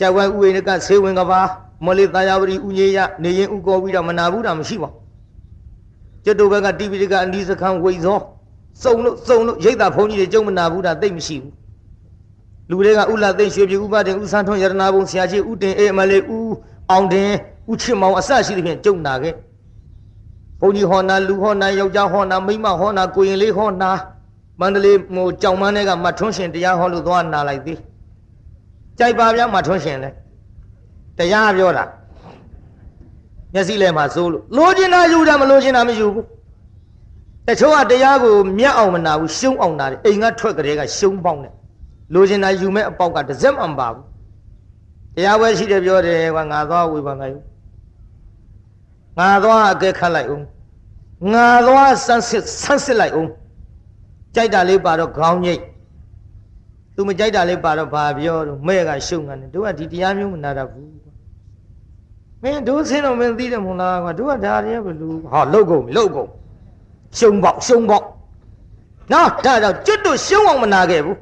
[0.00, 1.40] ကြဝဲဥဝိနကဆေဝင်ကဘာ
[1.86, 4.90] မလေးသာယာဝတီဥညေယနေရင်ဥကောပြီးတော့မနာဘူးတာမရှိပါ
[6.24, 8.18] ကျွတ်တို့ဘက်ကတိပိဋကအနီးစခန်းဝိဇော
[8.82, 11.52] စုံလို့စုံလို့ရိတ်တာဘုန်းကြီးတွေကြုံမနာဘူးတာသိမရှိဘူး
[12.70, 16.38] လူတွေကဥလာသိမ့်ရွှေပြည်ဥပတင်ဥဆန်းထွန်းရတနာဘုံဆရာကြီးဥတင်အေးမလေးဥ
[16.90, 17.30] အောင်တင်
[17.70, 19.34] ဥချစ်မောင်အစရှိသဖြင့်ကြုံနာခဲ့
[20.60, 23.90] ဘုန်းကြီးဟောနာလူဟောနာယောက်ျားဟောနာမိန်းမဟောနာကိုရင်လေးဟောနာ
[24.60, 27.78] မန္တလေးဟိုကြောင်မန်းတွေကမထွန်းရှင်တရားဟောလို့သွားနာလိုက်သေး
[28.98, 30.10] ကြိုက်ပါဗျာမထွန်းရှင်လဲ
[31.18, 31.84] တရားပြောတာ
[33.54, 36.24] မျက်စိလဲမှာစိုးလို့လိုချင်တာယူတာမလိုချင်တာမယူဘူး
[37.48, 41.54] တချို့ကတရားကိုမြတ်အောင်မနာဘူးရှုံးအောင်နာတယ်အိမ်ကထွက်ကလေးကရှုံးပေါင်းတယ်
[42.12, 44.04] လိုချင်တာယူမဲ့အပေါက်ကတစ်စက်မှမပါဘူး
[45.14, 47.36] တရားပွဲရှိတယ်ပြောတယ်ကွာငါသွားဝေဖန်လိုက်
[49.18, 50.44] ငါသွားအကဲခတ်လိုက်အောင်
[51.32, 53.30] ငါသွားဆန်းစစ်ဆန်းစစ်လိုက်အောင်
[54.34, 55.60] ကြိုက်တာလေးပါတော့ခေါင်းညိတ်
[56.94, 60.94] သူမကြိုက်တာလေးပါတော့ဘာပြောတော့မဲ့ကရှုံငန်းတယ်တို့ကဒီတရားမျိုးမနာတတ်ဘူး
[62.42, 66.28] မင်းတို့ဆင်းတော့မင်းသိတယ်မဟုတ်လားကွာတို့ကဒါတွေကဘလူဟောလုတ်ကုန်လုတ်ကုန်
[67.18, 68.06] ရှုံပေါက်ရှုံပေါက်
[69.12, 71.16] နော်ဒါတော့ကျွတ်တို့ရှုံအောင်မနာခဲ့ဘူး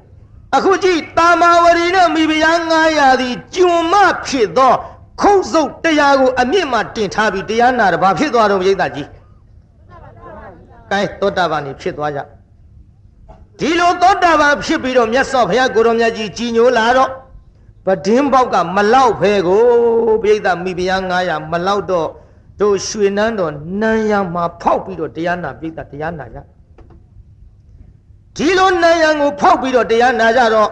[0.57, 2.59] အခုကြည့်တာမာဝရီနဲ့မိဖုရား
[2.91, 3.95] 900သည်ကျွံမ
[4.27, 4.75] ဖြစ်သော
[5.21, 9.09] ခုတ်စုပ်တရားကိုအမြင့်မှတင်ထားပြီးတရားနာတယ်ဘာဖြစ်သွားတော့ပြိဿကြီး
[10.91, 12.21] ကဲသောတာပန်နေဖြစ်သွားကြ
[13.59, 17.11] ဒီလိုသောတာပန်ဖြစ်ပြီးတော့မြတ်စွာဘုရားကိုရောမြတ်ကြီးကြီးညိုလာတော့
[17.87, 19.63] ပဒင်းပေါက်ကမလောက်ဖဲကို
[20.23, 22.09] ပြိဿမိဖုရား900မလောက်တော့
[22.61, 26.39] တို့ရွှေနန်းတော်နန်းရမှာဖောက်ပြီးတော့တရားနာပြိဿတရားနာကြ
[28.37, 30.71] ဒီလိုနာယံကိုဖောက်ပြီးတော့တရားနာကြတော့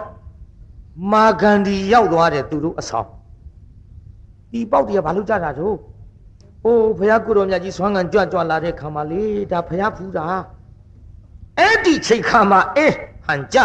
[1.11, 3.07] မာဂန္ဒီရောက်သွားတယ်သူတို့အဆောင်
[4.51, 5.75] ဒီပေါက်တွေကဘာလို့ကြတာတို့
[6.65, 10.25] အိုးဘုရားကိုတော်မြတ်ကြီးဆွမ်းခံကြွကြွလာတဲ့ခါမှာလေဒါဘုရားဖူးတာ
[11.59, 12.93] အဲ့ဒီချိန်ခါမှာအေး
[13.25, 13.57] ဟန်ကြ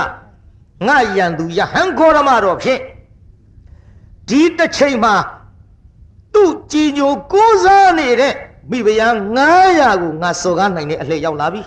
[0.87, 2.81] ငါယံသူယဟန်ခေါရမတော်ဖြင့်
[4.29, 5.15] ဒီတစ်ချိန်မှာ
[6.35, 8.35] သူ့ကြည်ညိုကိုးစားနေတဲ့
[8.71, 9.15] မိဖုရား
[9.59, 11.63] 900ကိုငါစော်ကားနိုင်တဲ့အလှည့်ရောက်လာပြီ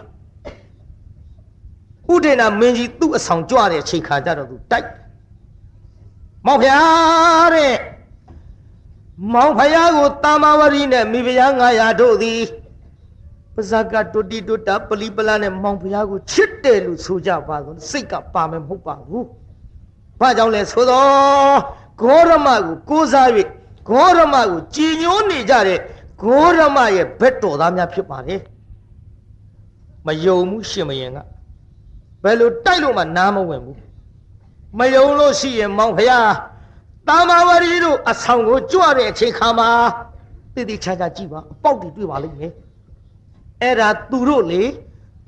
[2.13, 4.87] ဥဒေနာမင်းကြီးသူ့အဆောင်ကြွတဲ့ချိန်ခါကြတော့သူတိုက်
[6.45, 7.75] မောင်ဖျားတဲ့
[9.33, 12.41] မောင်ဖျားကိုတာမဝရီနဲ့မိဖုရား900တို့သည်
[13.55, 19.25] ပါဇကတုတိတုတပလီပလာနဲ့မောင်ဖျားကိုချစ်တယ်လို့ဆိုကြပါဆိုစိတ်ကပါမယ်မဟုတ်ပါဘူး။
[20.19, 21.59] ဘာကြောင့်လဲဆိုတော့
[22.01, 23.29] ဂေါရမကိုကိုးစား၍
[23.89, 25.79] ဂေါရမကိုကြည်ညိုနေကြတဲ့
[26.21, 28.39] ဂေါရမရဲ့ဘက်တော်သားများဖြစ်ပါတယ်။
[30.05, 31.19] မယုံမှုရှင်မရင်က
[32.23, 33.77] ဘယ်လိုတိုက်လို့မှနားမဝင်ဘူး။
[34.77, 36.31] မယုံလို့ရှိရင်မောင်ဖျား
[37.07, 39.69] တာမဝရီတို့အဆောင်ကိုကြွတဲ့အချိန်ခါမှာ
[40.53, 42.51] တိတိချာချာကြည့်ပါအပေါက်တွေတွေ့ပါလိမ့်မယ်။
[43.61, 44.63] အဲ့ဒါသူတို့လေ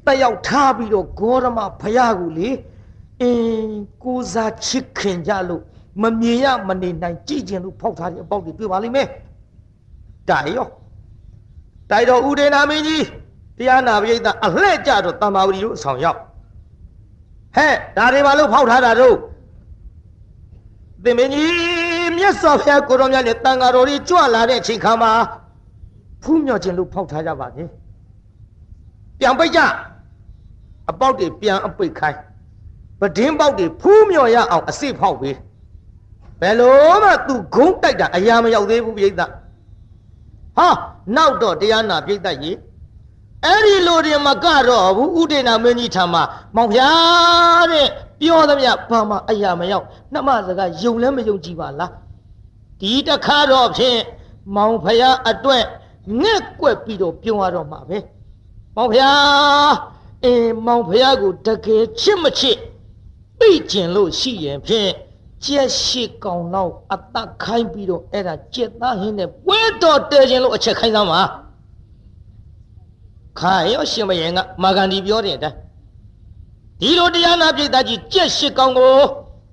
[0.06, 2.50] တက်ရောက်ထားပြီးတော့ဂေါရမဖျားကိုလေ
[3.22, 5.64] အင်းကိုစားချစ်ခင်ကြလို့
[6.02, 9.08] မမြင်ရမနေနိုင်ကြည်ကျင်လို့ဖောက်ထားတဲ့အပေါက်တွေတွေ့ပါလိမ့်မယ်။
[10.30, 10.68] ဒါရော
[11.90, 13.06] တိုက်တော်ဦးဒေနာမင်းကြီး
[13.58, 16.20] တရားနာပရိသတ်အလှဲ့ကြတော့တမ္မာဝရီတို့အဆောင်ရောက်
[17.56, 19.16] ဟဲ့ဒါတွေဘာလို့ဖောက်ထားတာတို့
[21.04, 25.12] သင်မင်းကြီးမြတ်စွာဘုရားကိုရောမြတ်နဲ့တန်ဃာတော်ကြီးကြွလာတဲ့အချိန်ခါမှာ
[26.24, 27.64] ဖူးမြော်ခြင်းလို့ဖောက်ထားကြပါလေ
[29.20, 29.60] ပြန်ပိတ်ကြ
[30.90, 32.20] အပေါက်တွေပြန်အပိတ်ခိုင်း
[33.00, 35.36] ပဒင်းပေါက်တွေဖူးမြော်ရအောင်အစစ်ဖောက်ပေး
[36.42, 39.28] ဘယ်လိုမှသူဂုံးတိုက်တာအရာမရောက်သေးဘူးပြိဿဟာ
[41.16, 42.56] နောက်တော့တရားနာပြိဿကြီး
[43.46, 46.24] အဲ့ဒီလိုတွေမကတော့ဘူးဥဒေနာမင်းကြီးထံမှာ
[46.56, 47.88] မောင်ဖျားတဲ့
[48.22, 51.92] ပြောသမျှဘာမှအရာမရောက်နှမစကားယုံလဲမယုံကြည်ပါလား
[52.80, 54.00] ဒီတခါတော့ဖြင့်
[54.56, 55.64] မောင်ဖျားအတွက်
[56.22, 57.98] ငက်ကွက်ပြီးတော့ပြုံးရတော့မှာပဲ
[58.76, 59.74] မောင်ဖျား
[60.26, 62.58] အင်းမောင်ဖျားကိုတကယ်ချစ်မချစ်
[63.40, 64.92] သိကျင်လို့ရှိရင်ဖြင့်
[65.46, 71.22] ကျက်ရှိကောင်တော့အသက်ခိုင်းပြီးတော့အဲ့ဒါကျက်သားဟင်းနဲ့ပွဲတော်တဲခြင်းလို့အချက်ခိုင်းသမ်းပါ
[73.40, 75.58] ခိုင်ရောရှင်မယင်ကမာဂန္ဒီပြောတဲ့အတိုင်း
[76.82, 78.98] ဒီလိုတရားနာပြိတ္တကြီးကြက်ရှိကောင်ကို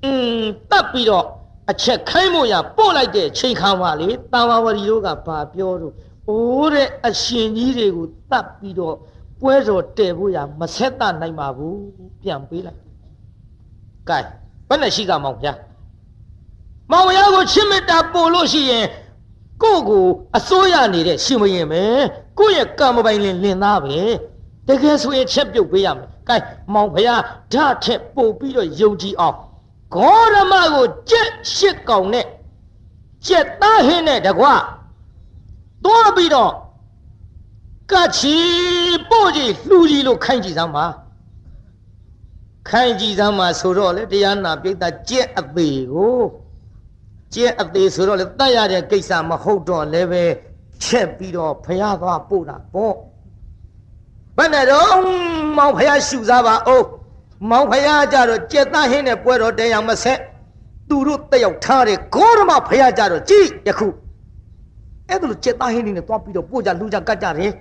[0.04, 1.26] อืมတတ်ပြီးတော့
[1.70, 5.94] အချက်ခိုင်းဖို့ရပို့လိုက်တဲ့ချိန်ခါပါလေတာဝဝရီတို့ကဘာပြောတော့
[6.28, 8.96] အိုးတဲ့အရှင်ကြီးတွေကိုတတ်ပြီးတော့
[9.40, 11.78] ပွဲတော်တည်ဖို့ရမဆက်တနိုင်ပါဘူး
[12.22, 12.80] ပြန်ပေးလိုက်
[14.08, 14.18] ကဲ
[14.68, 15.52] ဘယ်နဲ့ရှိကမောင်ဗျာ
[16.90, 18.86] မောင်ရကိုချစ်မေတ္တာပို့လို့ရှိရင်
[19.62, 21.82] ကိုယ့်ကိုအစိုးရနေတဲ့ရှင်မရင်ပဲ
[22.38, 23.98] ကိုယ့်ရဲ့ကံမပိုင်လင်လင်သားပဲ
[24.68, 26.36] တကယ်ဆိုရင်ချက်ပြုတ်ပေးရမယ်ကဲ
[26.72, 27.22] မောင်ဖျား
[27.52, 29.36] ဓာတ်ထက်ပို့ပြီးတော့ယုံကြည်အောင်
[29.94, 32.26] ဂေါရမကိုကြက်ရှစ်ကောင်နဲ့
[33.26, 34.54] ကြက်သားဟင်းနဲ့တကွာ
[35.84, 36.52] တော့ပြီးတော့
[37.92, 38.36] ကချီ
[39.10, 40.86] ပို့ကြီးလှူကြီးလို့ခိုင်းကြည့်စမ်းပါ
[42.68, 46.20] ခိုင်းကြည့်စမ်းပါဆိုတော့လေတရားနာပိဋကကြက်အသေးကို
[47.34, 50.24] ကြက်အသေးဆိုတော့လေတတ်ရတဲ့ကိစ္စမဟုတ်တော့လည်းပဲ
[50.84, 52.94] ချက်ပြီးတော့ဖျားသွားပို့တာပေါ့
[54.36, 54.90] ဘယ်နဲ့တော့
[55.56, 56.86] မောင်ဖျားရှူစားပါအောင်
[57.50, 60.18] မောင်ဖျားကြတော့ကြက်သားဟင်းနဲ့ပွဲတော်တရားမဆက်
[60.88, 63.88] သူတို့တက်ရောက်ထားတဲ့ဂေါရမဖျားကြတော့ကြည်ယခု
[65.08, 67.52] အဲ့ဒါလိုကြက်သားဟင်းတွေနဲ့သွားပြီးတော့ပို့ကြလူကြကတ်ကြတယ်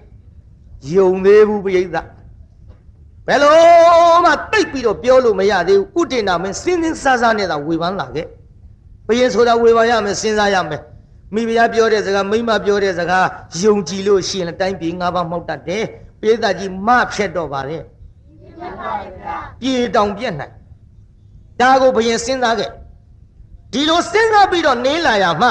[0.95, 1.97] ယုံသေးဘူးပိဋက
[3.27, 3.57] ဘယ်လို
[4.25, 8.25] မှတိတ်ပြီးတော့ပြောလို့မရသေးဘူးဥတ္တနာမင်းစင်းစင်းစားစားနဲ့သာဝေဖန်လာခဲ့
[9.07, 10.81] ဘယင်ဆိုတာဝေဖန်ရမယ်စဉ်းစားရမယ်
[11.33, 13.27] မိဖုရားပြောတဲ့စကားမိမပြောတဲ့စကား
[13.61, 15.83] ယုံကြည်လို့ရှိရင်တိုင်းပြည်ငါးပါးမောက်တတ်တယ်
[16.21, 17.81] ပိဋကကြီးမဖြတ်တော့ပါတဲ့
[19.61, 20.53] ပြေတောင်ပြက်နိုင်
[21.59, 22.71] ဒါကိုဘယင်စဉ်းစားခဲ့
[23.73, 25.49] ဒီလိုစဉ်းစားပြီးတော့နင်းလာရမှ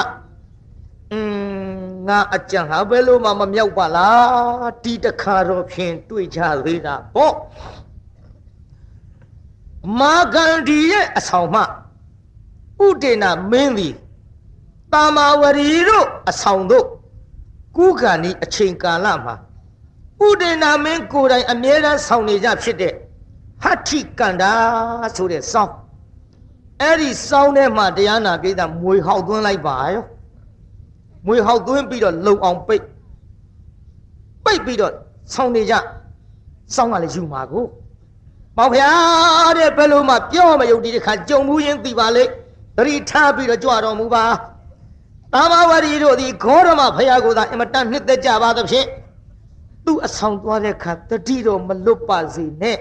[1.11, 1.19] อื
[1.75, 7.35] มငါအကြံဟာဘယ်လိုမှမမြောက်ပါလားဒီတခါတော့ဖြင့်တွေ့ကြသေးတာပေါ့
[9.99, 11.61] မာဂန္ဒီရဲ့အဆောင်မှ
[12.85, 13.95] ဥဒေနာမင်းသည်
[14.93, 16.85] တာမာဝရီတို့အဆောင်တို့
[17.77, 19.35] ကုခန္ဒီအချိန်ကာလမှာ
[20.27, 22.93] ဥဒေနာမင်းကိုယ်တိုင်အမြဲတမ်းဆောင်နေကြဖြစ်တဲ့
[23.63, 24.51] ဟဋ္ဌိကန္တာ
[25.15, 25.73] ဆိုတဲ့စောင်း
[26.81, 30.03] အဲ့ဒီစောင်းထဲမှာတရားနာပိဋကမွေဟောက်သွင်းလိုက်ပါရော
[31.25, 32.83] မွေဟောက်သွင်းပြီးတော့လုံအောင်ပိတ်
[34.45, 34.93] ပိတ်ပြီးတော့
[35.33, 35.73] ဆောင်းနေကြ
[36.75, 37.65] စောင်းကလည်းယူမှာကို
[38.57, 42.23] မောင်ဖျားတဲ့ဘယ်လိုမှပြောမယုံဒီတစ်ခါကြုံမှုရင်းသိပါလေ
[42.77, 44.25] တတိထားပြီးတော့ကြွတော်မူပါ
[45.37, 48.87] တာမဝရီတို့သည်ခောရမဖျားကိုသာအင်မတန်နှစ်သက်ကြပါသဖြင့်
[49.85, 52.77] သူ့အဆောင်သွားတဲ့ခါတတိတော့မလွတ်ပါစေနဲ့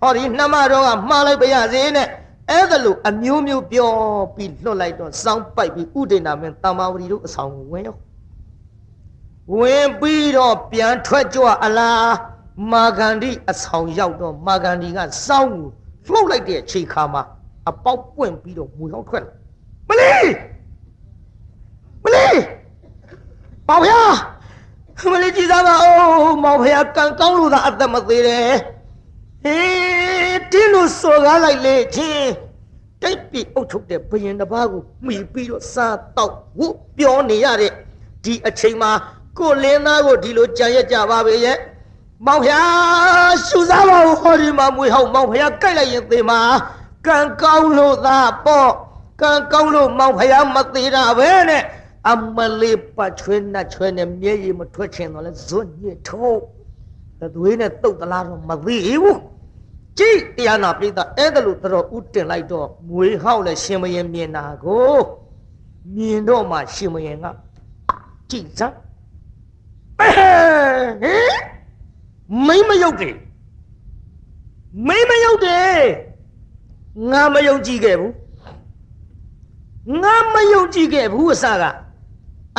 [0.00, 2.08] ဟောဒီနှမတော်ကမှားလိုက်ပါရစေနဲ့
[2.50, 3.90] အဲ့ဒါလို့အမျိုးမျိုးပြော
[4.34, 7.96] ပြီးလွတ်လိုက်တော့စောင်းပိုက်ပြီးဥဒိဏမင်းတမ္မာဝရီတို့အဆောင်ကိုဝင်ရော
[9.58, 12.10] ဝင်ပြီးတော့ပြန်ထွက်ကြွအလား
[12.72, 15.68] မာဂန္ဒီအဆောင်ရောက်တော့မာဂန္ဒီကစောင်းကို
[16.12, 17.22] လှုပ်လိုက်တဲ့ချိန်ခါမှာ
[17.68, 19.34] အပေါက်ပွင့်ပြီးတော့မူဟောင်းထွက်လာ
[19.88, 20.28] မလေး
[22.06, 22.40] မလေး
[23.68, 24.00] ပေါဗျာ
[25.12, 28.50] မလေးကြည်စားပါဦးမောင်ဖះကံကောင်းလို့သာအသက်မသေးတယ်
[29.44, 32.30] ဟေးတင်းလို့စော်ကားလိုက်လေချင်း
[33.02, 36.66] တိတ်ပြီးအုပ်ချုပ်တဲ့ဘယင်တစ်ပါးကိုမှီပြီးတော့စားတော့ဝု
[36.96, 37.72] ပြောနေရတဲ့
[38.24, 38.90] ဒီအချိန်မှာ
[39.38, 41.58] ကိုလင်းသားကိုဒီလိုကြံရက်ကြပါပဲရဲ့
[42.26, 42.54] မောင်ဖះ
[43.46, 46.40] ရှူစားပါဦးဟောဒီမှာမွေဟောက်မောင်ဖះကြိုက်လိုက်ရင်သေမှာ
[47.06, 48.70] ကံကောင်းလို့သာပေါ့
[49.22, 51.62] ကံကောင်းလို့မောင်ဖះမသေးတာပဲနဲ့
[52.10, 56.40] အမလေးပတ်ချွေးနှက်ချွေးနဲ့မျက်ရည်မထွက်ချင်တော့လဲဇွတ်ညစ်ထိုး
[57.20, 59.20] တသွေးနဲ့တုတ်တလားတော့မသိဘူး
[59.98, 64.96] ကြည့်တရားနာပိသအဲ့ဒါလို့တော်ဥတင်လိုက်တော့မွေဟောက်လဲရှင်မရင်မြင်တာကို
[65.94, 67.26] မြင်တော့မှရှင်မရင်က
[68.30, 68.74] ကြည့်စမ်း
[69.98, 71.34] ဟဲ့
[72.46, 73.16] မိမရုပ်တယ်
[74.86, 75.78] မိမရုပ်တယ်
[77.10, 78.12] ငါမယုံကြည်ခဲ့ဘူး
[80.02, 81.64] ငါမယုံကြည်ခဲ့ဘူးအစက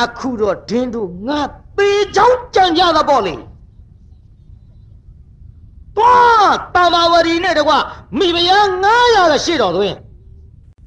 [0.04, 1.40] အခုတော့ဒင်းတို့ငါ
[1.76, 3.34] သေးချောင်းကြံကြတာပေါ့လေ
[5.96, 7.72] တော့တာမဝရီနဲ့တကွ
[8.18, 8.64] မိဖုရား
[9.04, 9.96] 900ကရှေ့တော်သွင်း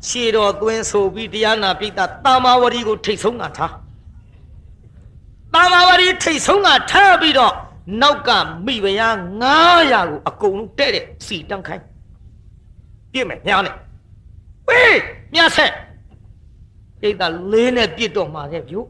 [0.08, 3.74] ရှေ့တော်သွင်းဆိုပြီးတရားနာပိဋကတာမဝရီကိုထိတ်ဆုံးကထား
[5.54, 7.54] တာမဝရီထိတ်ဆုံးကထားပြီးတော့
[8.02, 8.30] နောက်က
[8.66, 11.84] မိဖုရား900ကိုအကုန်လုံးတဲ့တဲ့စီတန်းခိုင်း
[13.12, 13.76] ပြည့်မယ်ညားနဲ့
[14.68, 15.00] ဝေး
[15.34, 15.74] မြတ်ဆက်
[17.02, 18.88] ပိဋကလေးနဲ့ပြစ်တော့မှာတဲ့ဗျို့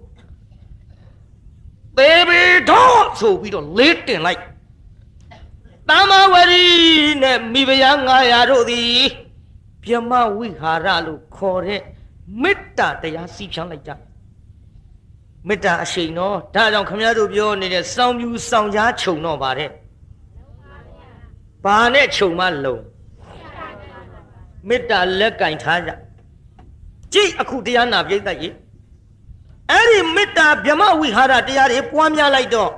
[1.97, 4.41] သေဘီတော့ဆိုပြီးတော့လေးတင်လိုက်
[5.89, 6.65] တမဝရီ
[7.23, 9.01] နဲ့မိဖုရား900တို့သည်
[9.83, 11.81] ပြမဝိဟာရလို့ခေါ်တဲ့
[12.41, 13.91] မေတ္တာတရားစီးဖြန်းလိုက်ကြ
[15.47, 19.69] မေတ္တာအရှိန်တော့ဒါကြောင့်ခမည်းတော်ပြောနေတဲ့စောင်းပြူစောင်းကြားခြုံတော့ပါတဲ့
[21.63, 22.81] ဘာနဲ့ခြုံမလုံး
[24.67, 25.91] မေတ္တာလက်ကင်ထားကြ
[27.13, 28.53] ကြည့်အခုတရားနာပြိဿကြီး
[29.71, 32.71] အဲ့ဒီမေတ္တာဗြဟ္မဝိဟာရတရားတွေပွားများလိုက်တော့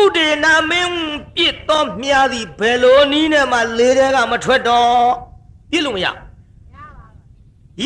[0.00, 0.92] ဥဒေနာမင်း
[1.36, 4.96] ပြစ်တော်မြားသည်ဘယ်လိုနည်းနဲ့မှလေးတဲကမထွက်တော့
[5.70, 6.06] ပြစ်လို့မရ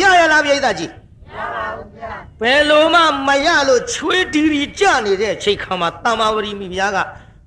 [0.01, 0.92] ရရလားပြိဿကြီး
[1.29, 6.99] မရပါဘူးဗျာဘယ်လိုမှမရလို့ချွေးတီရီကြနေတဲ့ချိန်ခါမှာတမ္မာဝရီမိဖုရားက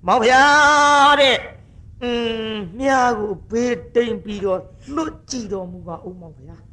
[0.07, 1.37] မောင်ဖုရားတဲ့
[2.03, 4.59] အင်းမြားကိုဘေးတိမ်ပြီးတော့
[4.95, 6.63] လွတ်ကြည့်တော်မူပါဦးမောင်ဖုရား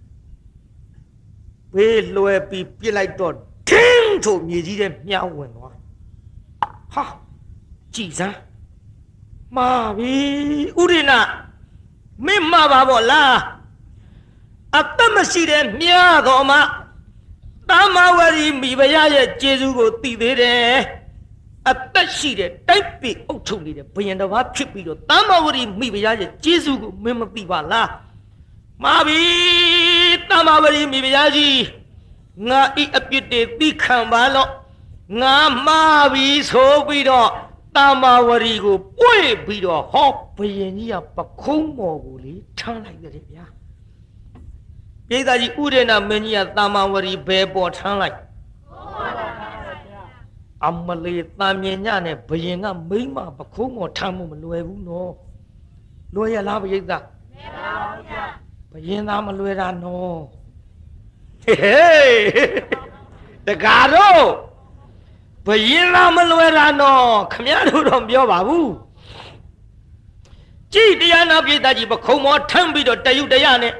[1.74, 3.34] ဘေးလွယ်ပြီးပြစ်လိုက်တော့
[3.68, 5.74] ထင်းထို့မြေကြီးတဲ့မြားဝင်သွား
[6.94, 7.04] ဟာ
[7.94, 8.38] ကြည်စမ်း
[9.56, 10.14] မာပြီ
[10.80, 11.18] ဥရိနာ
[12.26, 13.36] မင်းမှာပါဗောလား
[14.78, 16.60] အသက်မရှိတဲ့မြားတော်မှာ
[17.70, 20.76] တမဝရီမိဖုရားရဲ့ကျေးဇူးကိုသိသေးတယ်
[21.70, 27.88] အသက်ရှိတဲ့တိုက်ပြီအုပ်ချုပ်နေတဲ့ဘယင်တစ်ပါးဖြစ်ပြီးတော့တမဝရီမိဖုရားရဲ့ကျေးဇူးကိုမင်းမသိပါလား
[28.84, 29.20] မာပြီ
[30.30, 31.56] တမဝရီမိဖုရားကြီး
[32.48, 34.50] ငါဤအပြစ်တွေသိခံပါလော့
[35.20, 37.30] ငါမှားပြီဆိုပြီးတော့
[37.76, 43.44] တမဝရီကိုပွေ့ပြီးတော့ဟောဘယင်ကြီးကပခုံးမော်ကိုလေထမ်းလိုက်တယ်ဗျာ
[45.08, 48.18] ပိဿကြီးဥဒေနာမင်းကြီးကတာမဝရီဘယ်ပေါ်ထမ်းလိုက်
[50.64, 55.12] အမလေးတာမြင်ညနဲ့ဘယင်ကမိမပခုံးမော်ထမ်းမှုမလွယ်ဘူးနော်
[56.14, 56.98] လွယ်ရလားပိဿမလွယ်ပါ
[57.82, 58.24] ဘူးဗျာ
[58.72, 60.18] ဘယင်သားမလွယ်တာနော်
[61.46, 62.18] ဟေး
[63.46, 64.24] တကားတော့
[65.46, 68.70] ဘယင်သားမလွယ်တာနော်ခမရတို့တော့ပြောပါဘူး
[70.72, 73.74] ကြည်တရားနာပိဿကြီးပခုံးမော်ထမ်းပြီးတော့တယုတ်တရားနဲ့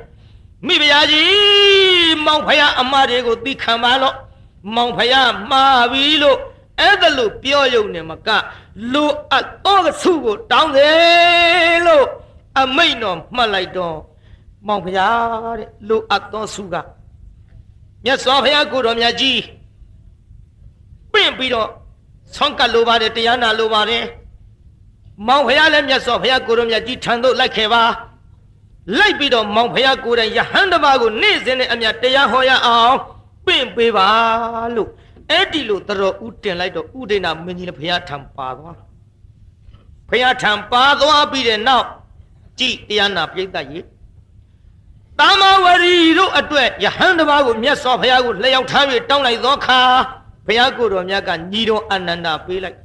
[0.67, 4.17] မိဖုရားကြီးမောင်ဖုရားအမတွေကိုသိခံပါလို့
[4.75, 6.39] မောင်ဖုရားမှားပြီလို့
[6.81, 8.29] အဲ့ဒါလို့ပြောရုံနဲ့မက
[8.93, 12.07] လူအပ်တော့စုကိုတောင်းတယ်လို့
[12.61, 13.97] အမိတ်တော်မှတ်လိုက်တော့
[14.67, 16.75] မောင်ဖုရားတဲ့လူအပ်တော့စုက
[18.07, 19.41] မြတ်စွာဘုရားကိုတော်မြတ်ကြီး
[21.13, 21.69] ပင့်ပြီးတော့
[22.35, 24.05] ဆောင်းကပ်လိုပါတယ်တရားနာလိုပါတယ်
[25.27, 27.83] မောင်ဖုရားလည်းမြတ်စွာဘုရားကိုတော်မြတ်ကြီးထံသို့လိုက်ခဲ့ပါ
[28.99, 32.97] လိုက်ပြီးတော့မောင်ဖះကိုယ်တိုင်ယဟန်တပါးကိုနေ့စဉ်နဲ့အမြတရားဟောရအောင်
[33.47, 34.09] ပင့်ပေးပါ
[34.77, 34.89] လို့
[35.31, 38.77] အဲ့ဒီလိုတတော်ဥတင်လိုက်တော့ဥဒိနာမင်းကြီးလည်းဖះထံပါသွား
[40.09, 41.87] ဖះထံပါသွားပြီးတဲ့နောက်
[42.59, 43.85] ကြည်တရားနာပြိဿကြီး
[45.21, 49.81] တာမဝရီတို့အတွက်ယဟန်တပါးကိုမြတ်စွာဘုရားကိုလျှောက်ထားပြီးတောင်းလိုက်သောအခါ
[50.47, 52.79] ဘုရားကိုယ်တော်မြတ်ကညီတော်အနန္ဒာပေးလိုက်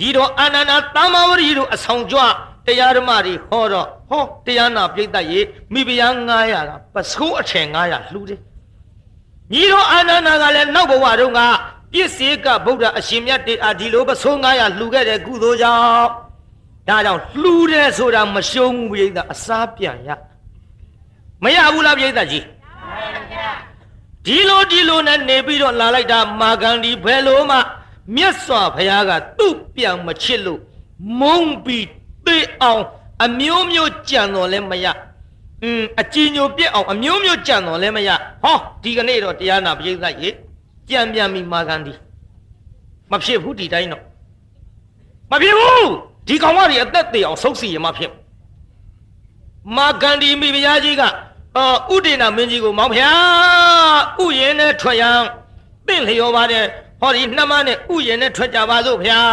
[0.00, 2.26] ညီတော်အနန္ဒာတာမဝရီတို့အဆောင်ကြွတ
[2.66, 5.40] တရားဓမ္မတွေဟောတော့ဟောတရားနာပြိတ္တရေ
[5.72, 8.40] မိဖုရား900ကပစိုးအထင်900လှူတယ်
[9.52, 11.40] ညီတော်အာနန္ဒာကလည်းနောက်ဘဝတုန်းက
[11.92, 16.08] ပြည့်စေကဗုဒ္ဓအရှင်မြတ်တေအာဒီလိုပစိုး900လှူခဲ့တဲ့ကုသိုလ်ကြောင့်
[16.88, 20.10] ဒါကြောင့်လှူတယ်ဆိုတာမရှုံးဘူးပြိတ္တအစားပြန်ရ
[21.44, 22.44] မရဘူးလားပြိတ္တကြီး
[24.24, 27.56] ဒီလိုဒီလိုနဲ့နေပြီးတော့လာလိုက်တာမာဂန္ဒီဘယ်လိုမှ
[28.16, 30.60] မြတ်စွာဘုရားကသူ့ပြန်မချစ်လို့
[31.20, 31.86] မုန်းပြီး
[32.26, 32.82] သိအောင်
[33.24, 34.86] အမျိုးမျိုးကြံတော်လဲမရ
[35.62, 38.08] อืมအကြည်ညိုပြက်အောင်အမျိုးမျိုးကြံတော်လဲမရ
[38.42, 40.30] ဟောဒီကနေ့တော့တရားနာပြိဿရေ
[40.88, 41.92] ကြံပြန်ပြီမာဂန္ဒီ
[43.10, 44.02] မဖြစ်ဘူးဒီတိုင်းတော့
[45.30, 45.90] မဖြစ်ဘူး
[46.28, 48.12] ဒီကောင်မတွေအသက်သေးအောင်ဆုပ်စီရမဖြစ်
[49.76, 51.02] မာဂန္ဒီမိဖုရားကြီးက
[51.56, 55.20] အော်ဥဒေနာမင်းကြီးကိုမောင်ဖျားဥယင်နဲ့ထွက်ရန်
[55.86, 56.64] တင့်လျော်ပါတယ်
[57.00, 59.32] ဟောဒီနှမနဲ့ဥယင်နဲ့ထွက်ကြပါစို့ဖျား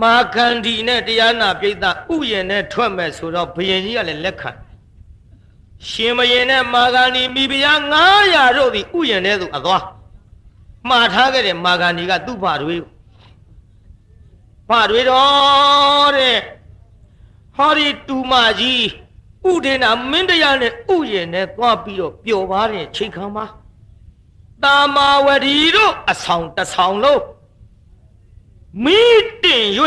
[0.00, 1.70] မာဂန္ဒီနဲ့တရားနာပြိ
[2.10, 4.50] ဿဥယင်နဲ့ထွက်မယ်ဆိုတော့ဘုရင်ကြီးကလည်းလက်ခံ
[5.88, 7.78] ရှင်မရင်နဲ့မာဂန္ဒီမိဖုရား
[8.22, 9.82] 900တို့သည်ဥယင်ထဲသို့အသွား
[10.88, 12.76] မှားထားခဲ့တဲ့မာဂန္ဒီကသူ့ဘာတွေ
[14.68, 16.38] ဘာတွေတော့တဲ့
[17.56, 18.84] ဟောဒီတူမကြီး
[19.50, 23.46] ဥဒေနာမင်းတရားနဲ့ဥယင်နဲ့သွားပြီးတော့ပျော်ပါတဲ့ချိန်ခါမှာ
[24.62, 27.22] တာမာဝတီတို့အဆောင်တဆောင်လုံး
[28.84, 29.00] မိ
[29.42, 29.64] တင်၍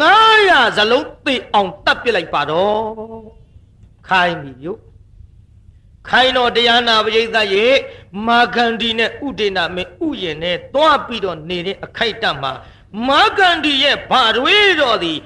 [0.00, 2.80] 900ဇလုံးသိအောင်တတ်ပြလိုက်ပါတော့
[4.08, 4.72] ခိုင်းပြီယု
[6.08, 7.66] ခိုင်းတော်တရားနာပရိသတ်ရေ
[8.26, 12.52] မာဂန္ဒီနဲ့ဥဒေနာမင်းဥယင်နဲ့သွားပြီးတော့နေတဲ့အခိုက်အတန့်မှာ
[13.08, 15.18] မာဂန္ဒီရဲ့ဘာတွေတော်သည်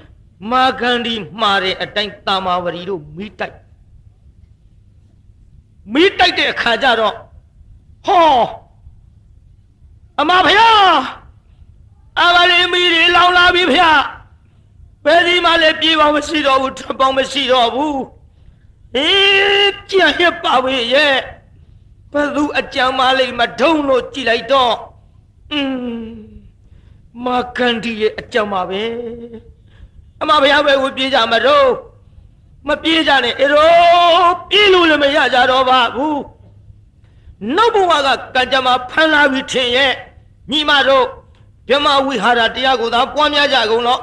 [0.51, 3.57] မာဂန္ဒီမှားတဲ့အတိုင်းတာမာဝရီတို့မိတိုက်
[5.93, 7.15] မိတိုက်တဲ့အခါကျတော့
[8.07, 8.39] ဟော
[10.21, 10.97] အမဖျား
[12.21, 14.01] အဘလေးမီတွေလောင်လာပြီဖျား
[15.05, 18.01] ဘယ်ဒီမှလည်းပြေးပေါင်းမရှိတော့ဘူးထပ်ပေါင်းမရှိတော့ဘူး
[18.97, 21.17] အေးကြံရပါဝေးရဲ့
[22.13, 24.75] ဘသူအကြံမလေးမထုံးလို့ကြည်လိုက်တော့
[25.53, 25.61] อื
[26.03, 26.19] ม
[27.25, 28.83] မာကန်ဒီရဲ့အကြံပါပဲ
[30.21, 31.69] အမဘုရားပဲကိုပြေးကြမတော့
[32.67, 36.23] မပြေးကြနဲ့အေရောပြေးလို့လည်းမရကြတော့ပါဘူး
[37.57, 39.93] နောက်ဘဝကကံကြမ္မာဖန်လာပြီထင်ရဲ့
[40.51, 41.07] ညီမတို့
[41.69, 44.01] ဗြဟ္မဝိဟာရတရားကိုသာပွားများကြကုန်တော့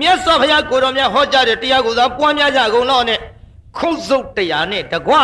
[0.00, 3.18] မြတ်စွာဘုရားကိုတော်မြတ်ဟောကြားတဲ့တရားကိုသာပွားများကြကုန်တော့နဲ့
[3.76, 5.14] ခုတ်စုပ်တရားနဲ့တကွ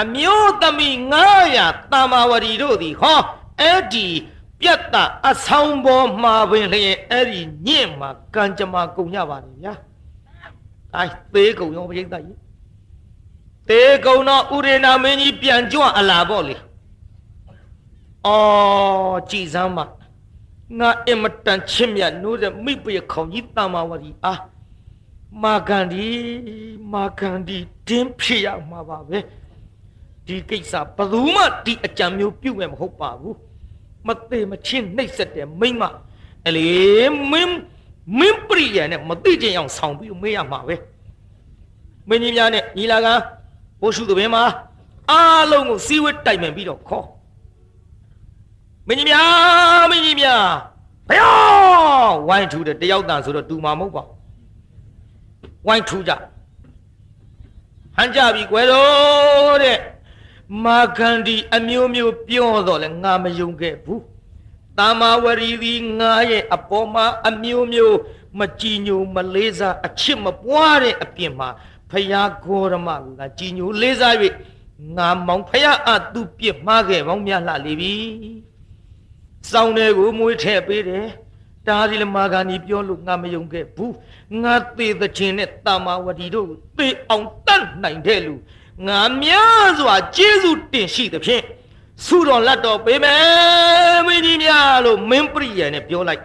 [0.00, 0.94] အမျိုးသမီး
[1.42, 3.20] 900တာမာဝရီတို့သည်ဟော
[3.60, 4.06] အဲ့ဒီ
[4.60, 9.74] ပြတ်တာအဆောင်ပေါ်မှာပင်လျင်အဲ့ဒီညင့်မှာကံကြမ္မာကုန်ကြပါလေဗျာ
[10.96, 12.38] အဲသေးကုန်ရောပြိဿကြီး
[13.68, 16.56] သေးကုန်တော့ဥရေနာမင်းကြီးပြန်ကြွအလာပေါ့လေ
[18.26, 19.84] အော်ကြည်စမ်းပါ
[20.78, 24.34] ငါအင်မတန်ချစ်မြတ်နိုးတဲ့မိပရခေါင်ကြီးတာမာဝရီအာ
[25.42, 26.08] မာဂန္ဒီ
[26.92, 27.58] မာဂန္ဒီ
[27.88, 29.18] တင်းဖြစ်ရမှာပါပဲ
[30.26, 33.36] ဒီကိစ္စဘယ်သူမှဒီအကြံမျိုးပြုတ်မဲ့မဟုတ်ပါဘူး
[34.06, 35.82] မသေးမချင်းနှိပ်စက်တဲ့မိမ
[36.46, 36.68] အလေ
[37.30, 37.58] မင်း
[38.18, 40.76] မင်းပရိယနဲ့မသိချင်အောင်ဆောင်ပြီးမေးရမှာပဲ
[42.08, 43.06] မင်းကြီးများနဲ့ညီလာက
[43.80, 44.42] ဘိုးရှုသဘင်မှာ
[45.10, 47.06] အားလုံးကိုစီးဝတ်တိုင်ပင်ပြီးတော့ခေါ်
[48.86, 50.42] မင်းကြီးများမင်းကြီးများ
[51.08, 51.34] ဘယော
[52.28, 54.02] ဝိုင်းထူတယ်တယောက်တန်ဆိုတော့တူမှာမဟုတ်ပါ
[55.66, 56.12] ဝိုင်းထူကြ
[57.96, 59.78] ဟန်ကြပြီကွယ်တော့တဲ့
[60.64, 64.02] မာခန္ဒီအမျိုးမျိုးပြောတော့လဲငါမယုံခဲ့ဘူး
[64.78, 67.98] တာမာဝရီသည်ငါရဲ့အပေါ်မှာအမျိုးမျိုး
[68.38, 71.48] မကြည်ညိုမလေးစားအချစ်မပွားတဲ့အပြင်မှာ
[71.90, 74.14] ဖယားဂေါရမကကြည်ညိုလေးစား၍
[74.96, 77.94] ငါမောင်ဖယားအသူပြစ်မှားခဲ့ပေါင်းများလှလေပြီ
[79.50, 81.06] စောင်းတွေကိုမွေးထည့်ပေးတယ်
[81.66, 83.94] တာဒီလမာဂာနီပြောလို့ငါမယုံခဲ့ဘူး
[84.42, 88.34] ငါသေးတဲ့ခြင်းနဲ့တာမာဝတီတို့သေအောင်တတ်နိုင်တဲ့လူ
[88.88, 91.44] ငါများစွာကျေးဇူးတင်ရှိသဖြင့်
[92.06, 96.22] ဆုတော်လက်တော်ပေးမယ်မင်းကြီးများလို့မင်းပရိယန်နဲ့ပြောလိုက်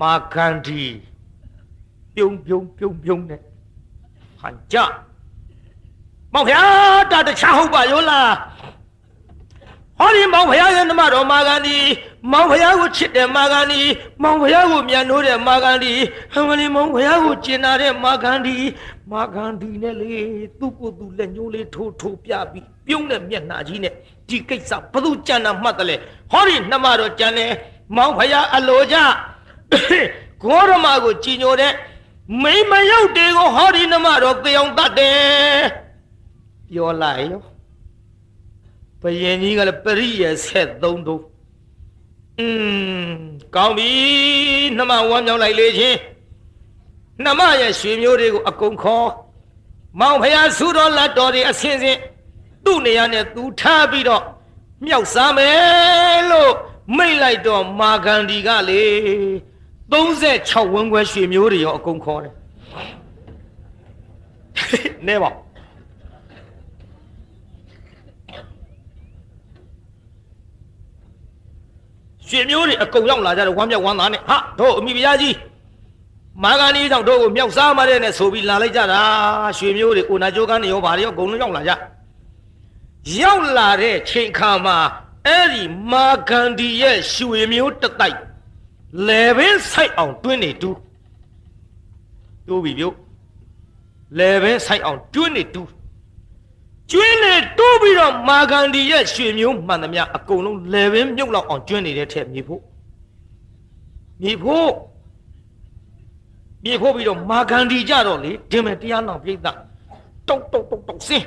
[0.00, 0.82] မာခန္ဒီ
[2.14, 3.40] ပြုံပြုံပြုံပြုံနဲ့
[4.40, 4.76] ဟန်ကြ
[6.32, 8.32] မောင်ဖျားတာတခြားဟုတ်ပါရောလား
[9.98, 11.76] ဟောဒီမောင်ဖျားရဲ့နမတော်မာဂန္ဒီ
[12.32, 13.80] မောင်ဖျားကိုချစ်တယ်မာဂန္ဒီ
[14.22, 15.92] မောင်ဖျားကိုမြန်နိုးတယ်မာဂန္ဒီ
[16.32, 18.56] ဟမ်မလီမောင်ဖျားကိုကျင်နာတဲ့မာဂန္ဒီ
[19.12, 20.14] မာဂန္ဒီနဲ့လေ
[20.58, 23.94] သူ့ကိုယ်သူလက်ညှိုးလေးထိုးထိုးပြပြီး ပြုံးတဲ့မျက်နှာကြီးနဲ့
[24.28, 25.96] ဒီကိစ္စဘသူကြံတာမှတ်တယ်လေ
[26.30, 27.50] ဟောဒီနှမတော်ကြံတယ်
[27.96, 28.96] မောင်ဖျားအလိုကြ
[30.42, 31.72] ဂေါရမကိုကြည်ညိုတဲ့
[32.42, 35.62] မိမရုပ်တေကိုဟောဒီနှမတော်သေအောင်တတ်တယ်
[36.68, 37.42] ပြောလိုက်ရော
[39.02, 41.22] ဘယင်ကြီးကလည်းပရိယေဆက်သုံးသုံး
[42.38, 42.48] อื
[43.06, 43.12] ม
[43.54, 43.90] ကောင်းပြီ
[44.76, 45.98] နှမဝမ်းမြောက်လိုက်လေချင်း
[47.24, 49.08] နှမရဲ့ရွှေမျိုးတွေကိုအကုန်ခေါ်
[50.00, 51.98] မောင်ဖျားဆူတော်လက်တော်တွေအစင်းစင်း
[52.64, 54.22] သူ့နေရာနဲ့သူထားပြီးတော့
[54.86, 56.52] မြောက်စားမယ်လို့
[56.96, 58.82] မိတ်လိုက်တော့မာဂန္ဒီကလေ
[59.92, 62.34] 36ဝန်းခွဲရွှေမျိုးတွေရောအကုန်ခေါ်တယ်
[65.08, 65.30] နဲပါ
[72.28, 75.36] ရွှေမျိုးတွေအကုန်ရောက်လာကြတယ်ဝမ်းမြောက်ဝမ်းသာနဲ့ဟာတို့အမိဖုရားကြီး
[76.42, 79.00] မာဂန္ဒီကြောင့်တို့ကိုမြောက်စားမတဲ့နဲ့ဆိုပြီးလာလိုက်ကြတာ
[79.58, 81.72] ရွှေမျိုးတွေအိုနာကျိုးကန်းတွေရောဗာတွေရောအကုန်လုံးရောက်လာကြ
[83.20, 84.78] ရောက်လာတဲ့ချိန်ခါမှာ
[85.26, 88.18] အဲ့ဒီမာဂန္ဒီရဲ့ရွှေမျိုးတတိုက်
[89.08, 90.78] လေဘင်းဆိုင်အောင်တွင်းနေတူး
[92.46, 92.96] တူးပြီပြုတ်
[94.18, 95.68] လေဘင်းဆိုင်အောင်တွင်းနေတူး
[96.90, 102.62] ကျွင်းနေတိုးပြီးတော့မာဂန္ဒီရဲ့ရွှေမျိုးမှန်သမျှအကုန်လုံးလေဘင်းမြုပ်လောက်အောင်ကျွင်းနေတဲ့ထက်မြေဖို့
[104.22, 104.72] မြေဖို့
[106.64, 109.58] မြေဖို့ပြီးတော့မာဂန္ဒီကြတော့လေဒင်မယ်တရားနောင်ပြိဿတောက်
[110.28, 111.26] တောက်တောက်တောက်စင်း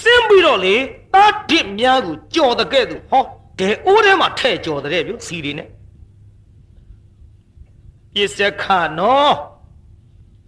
[0.00, 0.76] စင်းပြီးတော့လေ
[1.14, 3.24] တားဒစ်များကိုကြော်တဲ့ကဲ့သို့ဟော
[3.58, 5.68] ဒဲအိုးထဲမှာထဲ့ကြော်တဲ့ပြုစီတွေနဲ့
[8.12, 8.64] ပြစ္စခ
[8.98, 9.34] နော်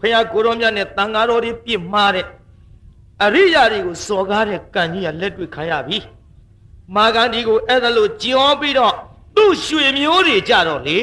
[0.00, 2.26] ဖះကိုရောမြတ်နဲ့တန်ဃာတော်တွေပြစ်မှားတဲ့
[3.24, 5.98] အရိယာတွေကိုစော်ကားတဲ့ကံကြီးကလက်တွေ့ခံရပြီ
[6.94, 8.94] မာဂန္ဒီကိုအဲ့ဒါလို့ကြောပြီးတော့
[9.36, 10.98] သူ့ရွှေမျိုးတွေကြတော့လေ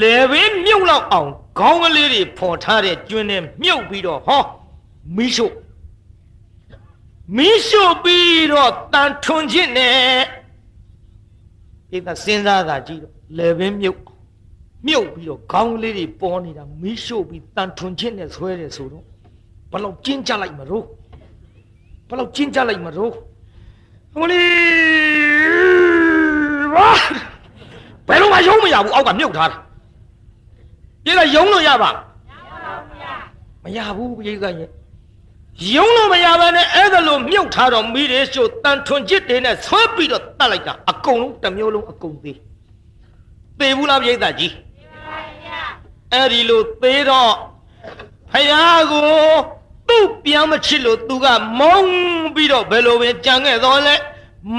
[0.00, 4.42] လေဘင်းမြုပ်လောက်အောင်ခေါင်းကလေးတွေဖော်ထားတဲ့ကျွန်းနဲ့မြုပ်ပြီးတော့ဟော
[5.16, 5.46] မိရှု
[7.36, 9.96] မိရှုပြီးတော့တန်ထွန်ခြင်းနဲ့
[11.90, 14.00] ဒီကစဉ်းစားတာကြည့်တော့လေဘင်းမြုပ်
[14.86, 19.04] မြုပ်ပြီးတော့ခေါင်းကလေးတွေပေါ်နေတာမိရှုပြီးတန်ထွန်ခြင်းနဲ့ဆွဲတယ်ဆိုတော့
[19.70, 20.84] ဘယ်လောက်ကျင်းကြလိုက်မလို့
[22.08, 23.12] ဘယ်လောက်ကျင်းကြလိုက်မလို့
[24.14, 24.42] ဟိုလေ
[26.74, 26.88] ဘာ
[28.08, 29.58] ဘယ်တော့မှရုံးမရဘူးအောက်ကမြုပ်ထားတာ
[31.04, 31.90] ပြေးလိုက်ရုံးလို့ရပါ
[33.62, 34.70] မရဘူးပြေးကရဲ့
[35.74, 42.38] ရုံးလို့မရဘဲနဲ့အဲ့ဒါလိုမြုပ်ထားတော့မိတွေရှို့တန်ထွန်ချစ်တွေနဲ့ဆွဲပြီးတော့တတ်လိုက်တာအကုန်လုံးတစ်မျိုးလုံးအကုန်သေး
[43.58, 44.52] သေဘူးလားပြေးသားကြီး
[46.12, 47.32] အဲ့ဒီလိုသေးတော့
[48.32, 49.04] ဖယားကို
[49.88, 51.26] သူ့ပြန်မချစ်လို့သူက
[51.58, 51.90] မုန်း
[52.34, 53.94] ပြီးတော့ဘယ်လိုပဲကြံခဲ့တော့လဲ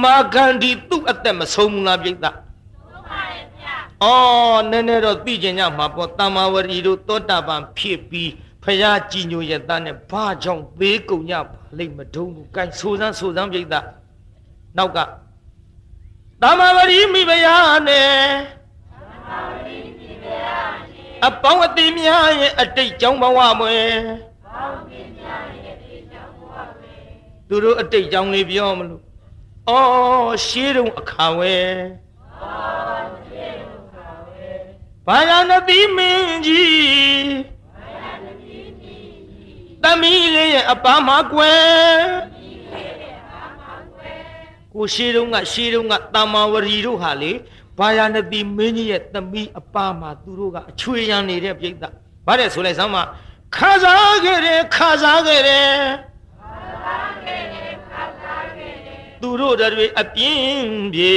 [0.02, 8.30] မာဂန္ဒီသူ့အသက်မဆုံးဘူးလားပြိဿဆုံးပါတယ်ဗျာအော်နည်းနည်းတော့သိကျင်ကြမှာပေါ့တမ္မာဝရီတို့သောတာပန်ဖြစ်ပြီး
[8.64, 13.66] ဖရာကြည်ညိုရတဲ့နဲ့ဘာကြောင့်သေးကုန်ကြပါလိမ့်မတုံးဘူး။ကဲဆိုစမ်းဆိုစမ်းပြိဿ
[14.78, 14.98] နောက်က
[16.42, 17.56] တမ္မာဝရီမိဖရာ
[17.88, 18.08] နဲ့
[18.92, 20.58] တမ္မာဝရီမိဖရာ
[20.92, 23.96] နဲ့အပေါင်းအသီးများရဲ့အတိတ်ကြောင့်ဘဝမွယ်
[27.48, 29.02] သူတို့အတိတ်ကြောင့်လေးပြောမလို့
[29.70, 31.56] အော်ရှေးတုံအခါဝဲ
[32.42, 34.50] အော်ရှေးတုံအခါဝဲ
[35.08, 37.61] ဘာယာနတိမင်းကြီးဘာယာနတိမင်းကြီး
[39.84, 41.62] သမီးလေးရဲ့အပားမှာကွယ်
[44.74, 47.32] ကိုရှေးတုံးကရှေးတုံးကတာမာဝရီတို့ဟာလေ
[47.80, 51.74] ဘာယာနတိမင်းကြီးရဲ့သမီးအပားမှာသူတို့ကအချွေရန်နေတဲ့ပြိဿ
[52.26, 52.98] ဗါတဲ့ဆိုလိုက်စမ်းမ
[53.56, 55.72] ခါစားခဲ့တယ်ခါစားခဲ့တယ်
[59.22, 61.16] သူတို့တွေအပြင်းပြေ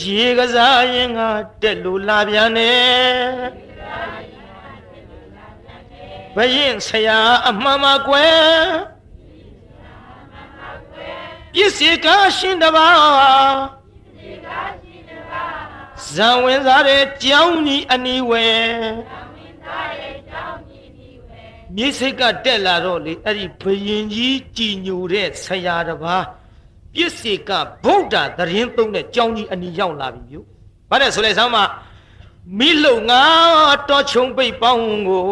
[0.00, 1.20] ရေကစားရင်က
[1.62, 3.70] တက်လို့လာပြန်တယ်
[6.36, 7.18] ဘရင်ဆရာ
[7.48, 8.40] အမှန်မကွယ်
[11.54, 12.06] ပစ္စည်းက
[12.38, 12.88] ရှင်တပါ
[16.12, 18.46] ဇံဝင်စားတဲ့ကြောင်းကြီးအနီးဝဲ
[21.76, 26.24] မြေစိတ်ကတက်လာတော့လေအဲ့ဒီဘယင်ကြီးကြည်ညိုတဲ့ဆရာတပါး
[26.94, 27.50] ပြစ်စေက
[27.84, 30.40] ဗုဒ္ဓသတင်းသုံးတဲ့ကြောင်းကြီးအနီရောက်လာပြီပြု။
[30.90, 31.56] ဘာလဲဆိုလဲဆမ်းမ
[32.58, 33.22] မိလုံငါ
[33.88, 35.24] တော်ချုံပိတ်ပေါင်းကို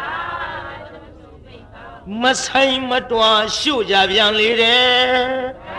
[0.00, 5.70] မိလုံငါတော်ချုံပိတ်ပေါင်းမဆိုင်မတွားရှို့ကြပြန်လေတဲ့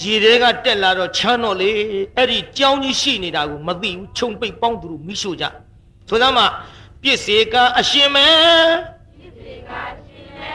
[0.00, 1.70] ရေတွေကတက်လာတော့ချမ်းတော့လေ
[2.16, 5.44] အဲ့ဒီကြောင်းကြီးရှိနေတာကိုမသိဘူးခြုံပိတ်ပေါင်းသူတို့မိရှို့ကြ
[6.08, 6.46] ဆိုသမှာ
[7.02, 8.28] ပြစ်စေကအရှင်မဲ
[9.18, 10.52] ပြစ်စေကအရှင်မဲ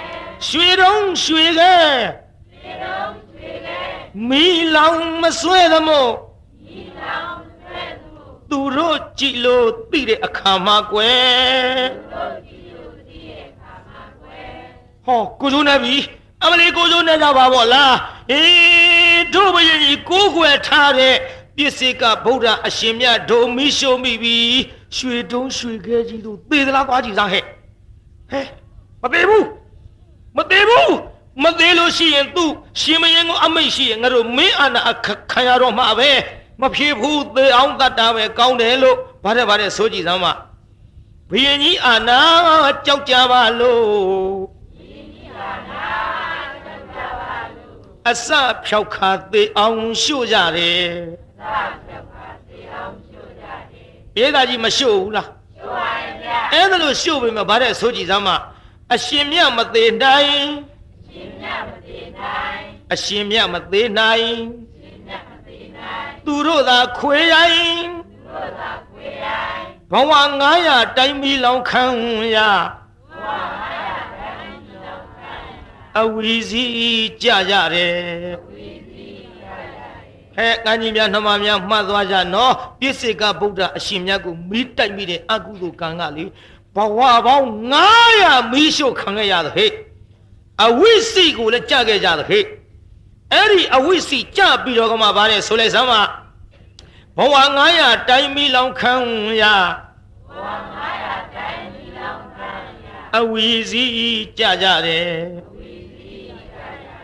[0.47, 1.74] ရွှေတုံးရွှေခဲ
[2.53, 3.80] ရွှေတုံးရွှေခဲ
[4.30, 4.45] မီ
[4.76, 6.12] လောင်မဆွဲသမို့
[6.66, 7.49] မီလောင်မဆွဲ
[8.50, 14.50] သမို့သူတို့ကြည်လို့သိတဲ့အခါမှာကွယ်သူတို့ကြည်လို့သိတဲ့အခါမှာကွယ်
[15.06, 15.95] ဟောကိုစိုးနေပြီ
[16.43, 17.95] အမလေးကိုစိုးနေကြပါဗောလား
[18.32, 21.16] အေးတို့ဘယင်ကြီးကိုးကွယ်ထားတဲ့
[21.56, 24.36] ပစ္စည်းကဗုဒ္ဓအရှင်မြတ်ဒုံမိရှုံမိပြီ
[24.97, 27.43] ရွှေတုံးရွှေခဲကြီးတို့သေသလားသွားကြည့်စားဟဲ့
[28.32, 28.45] ဟဲ့
[29.02, 29.45] မသေးဘူး
[30.38, 30.93] မသေးဘူး
[31.43, 32.45] မသေးလို့ရှိရင်သူ
[32.80, 36.10] ရှင်မရင်ကိုအမိတ်ရှိရင်ငါတို့မင်းအာနာအခခံရတော့မှာပဲ
[36.62, 40.34] မဖြေဘူးသေအောင်တတ်တာပဲကောင်းတယ်လို့ဗါတဲ့ဗါတဲ့ဆိုကြည့်စမ်းပါ
[41.30, 42.20] ဘုရင်ကြီးအာနာ
[42.86, 44.60] ကြောက်ကြပါလို့
[48.07, 48.30] အစ
[48.66, 50.88] ဖြောက်ခါသေးအောင်ရှို့ကြတယ်
[54.14, 58.36] ပြေးသားကြီးမရှို့ဘူးလားရှို့ပါရဲ့ဗျာအဲ့ဒါလို့ရှို့ပြီမဗါတဲ့ဆိုကြည့်စမ်းပါ
[58.93, 60.39] အရှင်မြတ်မသေးနိုင်
[61.01, 64.30] အရှင်မြတ်မသေးနိုင်အရှင်မြတ်မသေးနိုင်
[66.30, 70.11] သူတို့သာခွေရိုင်းသူတို့သာခွေရိုင်းဘဝ
[70.55, 71.84] 900တိုင်းမီလောင်ခံ
[72.36, 72.38] ရ
[73.09, 73.30] ဘဝ
[73.82, 76.63] 900တိုင်းမီလောင်ခံရအဝီစီ
[77.21, 77.93] ကြကြတယ်
[78.38, 79.05] အဝီစီ
[79.39, 79.93] ကြကြတယ်
[80.36, 86.25] ဟဲ့ကံကြီးများနှမများမှတ်သွားကြနော်ပြစ္ဆေကဗုဒ္ဓအရှင်မြတ်ကိုမိတိုက်မိတဲ့အကုသိုလ်ကံကလေ
[86.75, 87.47] ဘဝပေါင်း
[88.01, 89.71] 900မီးရှို့ခံခဲ့ရသဟဲ့
[90.65, 92.45] အဝိစီကိုလည်းကြခဲ့ကြသဟဲ့
[93.34, 96.01] အဲ့ဒီအဝိစီကြပြီးတော့ကမှဗါတဲ့ဆိုလိုက်စမ်းပါ
[97.17, 97.36] ဘဝ
[97.71, 98.93] 900တိုင်းမီလောင်ခံ
[99.41, 99.43] ရ
[100.30, 100.47] ဘဝ
[100.89, 102.51] 900တိုင်းမီလောင်ခံ
[102.86, 103.86] ရအဝီစီ
[104.38, 107.03] ကြကြတယ်အဝီစီကြကြတယ်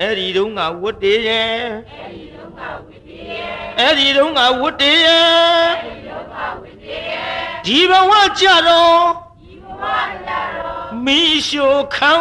[0.00, 1.52] အဲ့ဒီတုန်းကဝတ်တည်းရဲ့
[1.90, 7.34] အဲ့ဒီတုန်းကဝတ်တည်းရဲ့အဲ့ဒီတုန်းကဝတ်တည်းရဲ့အဲ့ဒီတုန်းကဝတ်တည်းရဲ့
[7.66, 9.02] ဒီဘဝကြတော့
[9.40, 9.84] ဒီဘဝ
[10.26, 12.12] ကြတော့မီရှိုခံ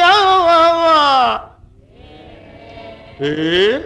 [0.00, 0.02] ရ
[3.18, 3.76] ဟေး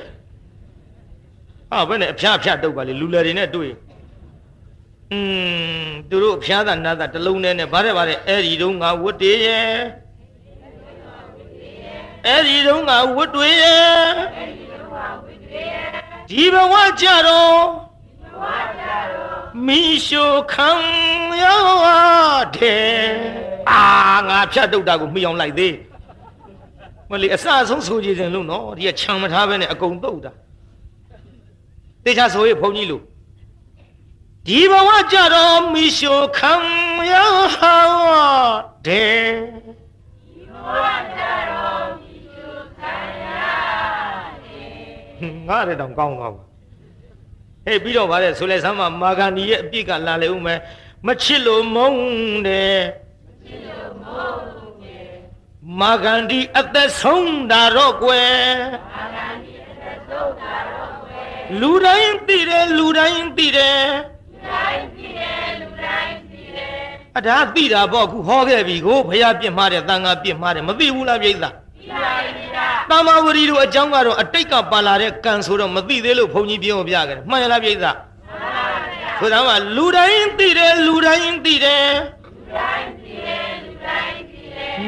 [1.70, 3.72] ဟာဘယ်နဲ့အဖျားဖျားတုတ်ပါလေလူလယ်တွေနဲ့တွေ့
[5.12, 5.18] อื
[5.84, 9.72] มသူတို့အဖျားသာနာသာတလုံးနဲ့နဲ့ဗါတဲ့ဗါတဲ့အဲ့ဒီတုန်းကဝတ်တည်းရဲ့
[12.26, 13.88] အဲ့ဒီတုန်းကဝတ်တွေရဲ့
[16.30, 17.60] ဒီဘဝကြတော့
[19.66, 20.70] မိရှိုခံ
[21.42, 21.44] ရ
[22.56, 22.98] တဲ့
[23.70, 23.84] အာ
[24.28, 25.74] ငါဖြတ်တုတ်တာကိုမိအောင်လိုက်သေး
[27.10, 30.32] မလေးအစဆုံးဆိုကြည်စဉ်လို့နော်ဒီကခြံမထားပဲနဲ့အကုန်တုတ်တာ
[32.04, 33.02] တေချာဆိုရဘုန်းကြီးလို့
[34.46, 36.52] ဒီဘဝကြတော့မိရှိုခံ
[37.12, 37.14] ရ
[37.54, 37.76] ဟာ
[38.86, 39.28] တဲ့
[40.24, 42.94] ဒီဘဝကြတော့မိရှိုခံ
[43.24, 43.28] ရ
[44.44, 44.48] တ
[45.30, 46.42] ယ်ငါရတောင်ကောင်းသွားပါ
[47.64, 50.58] ဟေးပြီးတော့ဗါတဲ့ဆိုလဲဆမ်းမမာဂန္ဒီရဲ့အပြစ်ကလာလေဦးမယ်
[51.06, 52.00] မချစ်လို့မုန်း
[52.46, 52.80] တယ်
[53.26, 54.57] မချစ်လို့မုန်း
[55.76, 58.32] မာဂန္ဒီအသက်ဆုံးတာတော့ကွယ်
[58.94, 61.28] မာဂန္ဒီအသက်ဆုံးတာတော့ကွယ်
[61.60, 63.80] လူတိုင်းသိတယ်လူတိုင်းသိတယ်
[64.30, 66.76] လူတိုင်းသိတယ်လူတိုင်းသိတယ်
[67.18, 71.50] အဒါသိတာပေါ့ခုဟောခဲ့ပြီကိုဘုရားပြစ်မှားတယ်တန်ခါပြစ်မှားတယ်မသိဘူးလားပြိဿသိပါ
[72.24, 77.92] ပြီဗျာတမဝရီတို့အကြောင်းကတော့အတိတ်ကပါလာတဲ့ကံဆိုတော့မသိသေးလို့ဘုန်းကြီးပြောပြကြတယ်မှန်ရလားပြိဿမှန်ပါ
[78.92, 81.86] ဗျာဆိုတော့လူတိုင်းသိတယ်လူတိုင်းသိတယ်
[82.24, 82.97] လူတိုင်းသိတယ်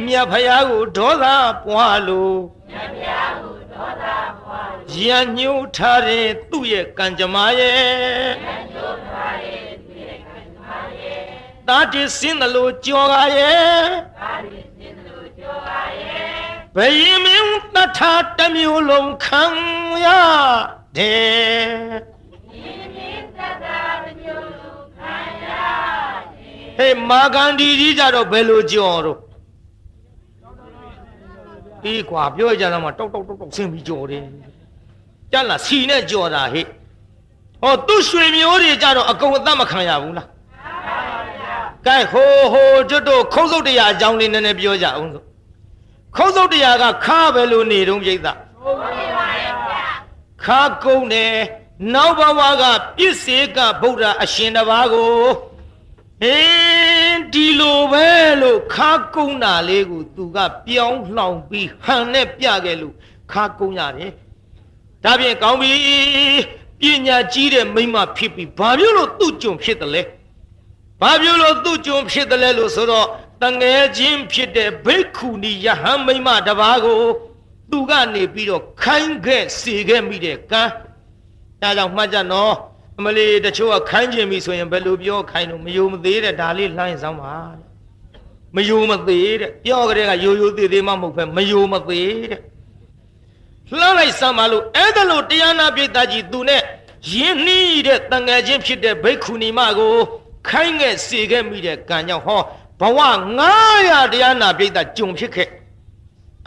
[0.06, 1.24] မြတ်ဖယားကိုဒေါသ
[1.66, 2.38] ပွားလို့
[2.70, 4.04] မြတ်ဖယားကိုဒေါသ
[4.42, 11.22] ပွားလို့ရညှိုးထားတဲ့သူ့ရဲ့ကံကြမ္မာရဲ့ရညှိုးထားတဲ့သူ့ရဲ့ကံကြမ္မာရဲ့
[11.68, 13.88] တာတိစင်းတယ်လို့ကြော်ကားရဲ့
[14.20, 16.30] တာတိစင်းတယ်လို့ကြော်ကားရဲ့
[16.76, 19.44] ဘယင်မင်းတထာတမျိုးလုံးခံ
[20.04, 20.06] ရ
[20.96, 22.20] တဲ့
[26.76, 29.18] ဟေးမာဂန္ဒီကြီးကြတော့ဘယ်လိုကြော်တော့
[31.84, 34.24] အေးကွာပြောကြတော့မှတောက်တောက်တောက်တောက်ဆင်းပြီးကြော်တယ်
[35.32, 36.66] ကြက်လာစီနဲ့ကြော်တာဟဲ့
[37.62, 40.28] ဟောသူ့ရွှေမျိုးတွေကြတော့အကုန်အသက်မခံရဘူးလား
[41.86, 45.22] ကဲဟိုဟိုကျွတ်တို့ခုံးစုပ်တရားအကြောင်းလေးနည်းနည်းပြောကြအောင်ဆို
[46.16, 48.16] ခုံးစုပ်တရားကခါပဲလို့နေတုံးပြိဿ
[50.44, 51.34] ခါကုန်းတယ်
[51.94, 52.64] နောက်ဘဝက
[52.96, 55.12] ပြစ္ဆေကဗုဒ္ဓအရှင်တစ်ပါးကို
[56.22, 56.99] ဟင်း
[57.34, 58.06] ဒီလိုပဲ
[58.42, 62.94] လို့ခါကုန်းတာလေးကိုသူကပြောင်းလှောင်ပြီးဟန်နဲ့ပြခဲ့လို့
[63.32, 64.12] ခါကုန်းရတယ်
[65.04, 65.72] ဒါဖြင့်ကောင်းပြီ
[66.80, 70.02] ပညာကြီးတဲ့မိမဖြစ်ပြီးဘာမျိုးလို့သူ့ကြုံဖြစ်တယ်လဲ
[71.00, 73.06] ဘာမျိုးလို့သူ့ကြုံဖြစ်တယ်လဲလို့ဆိုတော့
[73.42, 77.00] တငယ်ချင်းဖြစ်တဲ့ဘိက္ခုနီယဟန်မိမတပါးကို
[77.70, 80.62] သူကနေပြီးတော့ခိုင်းခဲ့စေခဲ့မိတဲ့ကံ
[81.60, 82.54] ဒါကြောင့်မှတ်ကြနော်
[83.00, 87.34] အမလီတချို့ကခိုင်းကျင်ပြီဆိုရင်ဘယ်လိုပြောခိုင်းလို့မယုံမသေးတဲ့ဒါလေးလှိုင်းဆောင်ပါ
[88.56, 92.40] မယုံမသေးတဲ့ပြောကြတဲ့ကယိုယိုသေးသေးမှမဟုတ်ပဲမယုံမသေးတဲ့
[93.78, 96.62] လှမ်းလိုက်စမ်းပါလို့အဲ့ဒါလို့တရားနာပိဋကကြီးသူနဲ့
[97.12, 99.94] ယင်းနှီးတဲ့တန်ငယ်ချင်းဖြစ်တဲ့ဘိက္ခုနီမကို
[100.48, 102.40] ခိုင်းခဲ့စေခဲ့မိတဲ့ကံကြောင့်ဟော
[102.80, 102.98] ဘဝ
[103.58, 105.48] 900တရားနာပိဋကကြုံဖြစ်ခဲ့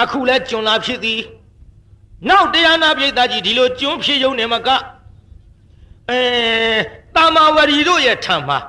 [0.01, 1.21] အခုလဲကြုံလာဖြစ်သည်
[2.29, 4.69] နောက်တရားနာပိဋကကြီးဒီလိုကြုံဖြစ်ရုံနဲ့မက
[6.09, 6.21] အဲ
[7.15, 8.59] တာမဝရီတို့ရဲ့ထံမှာ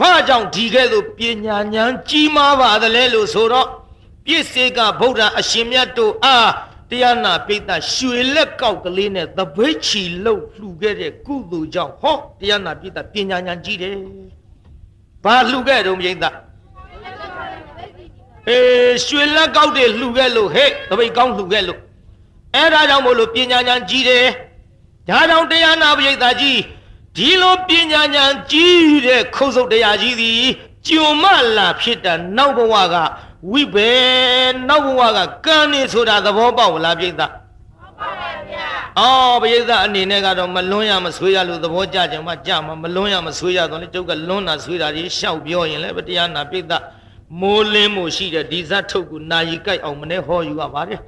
[0.00, 3.68] ဘာကြောင့်ဒီကဲ့သို့ပညာဉာဏ်ကြီးမားပါသလဲလို့ဆိုတော့
[4.24, 6.50] ပြည့်စေကဗုဒ္ဓအရှင်မြတ်တို့အား
[6.90, 13.96] တရားနာပိဋကရွှေလက်ကောက်ကလေးနဲ့သပိတ်ချီလှုပ်လှူခဲ့တဲ့ကုသိုလ်ကြောင့်ဟောတရားနာပိဋကပညာဉာဏ်ကြီးတယ်
[15.24, 16.24] ဘာလှူခဲ့တုံးပိဋက
[18.48, 21.80] အေးရွှေလက်ကောက်တွေလှူခဲ့လို့ဟဲ့သပိတ်ကောင်းလှူခဲ့လို့
[22.54, 24.26] အဲ့ဒါကြောင့်မို့လို့ပညာဉာဏ်ကြီးတယ်
[25.08, 26.60] ဒါကြောင့်တရားနာပိဋကကြီး
[27.16, 30.44] ဒီလိုပညာဉာဏ်ကြီးတဲ့ခုတ်ဆုပ်တရားကြီးသည်
[30.86, 31.24] ကျွံမ
[31.56, 32.94] လာဖြစ်တာနောက်ဘဝက
[33.50, 33.94] ဝိဘေ
[34.68, 37.28] နောက်ဘဝကကံနေဆိုတာသဘောပေါက်လားပြိဿဟုတ်ပါ
[38.50, 38.66] ဗျာ
[38.98, 46.72] အော်ပြိဿအနေနဲ့ကတော့မလွန်းရမဆွေးရလို့သဘောကျကြမှာကြမှာမလွန်းရမဆွေးရတော့လေကျုပ်ကလွန်းတာဆွေးတာကြီးရှောက်ပြောရင်လည်းတရားနာပြိဿ
[47.40, 51.00] မိုးလင်းမှုရှိတဲ့ဒီဇတ်ထုတ်ကိုနာယီကြိုက်အောင်မနဲ့ဟောယူရပါတယ်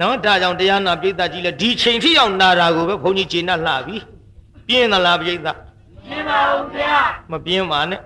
[0.00, 3.96] နော်ဒါကြောင့်တရားနာပြိဿကြီးလည်းဒီချိန်ထိအောင်နာတာကိုပဲဘုန်းကြီးကျေနပ်လှပြီ
[4.66, 6.96] ပြင်းသလားပြိဿပြင်းပါဦးဗျာ
[7.30, 8.00] မပြင်းပါနဲ့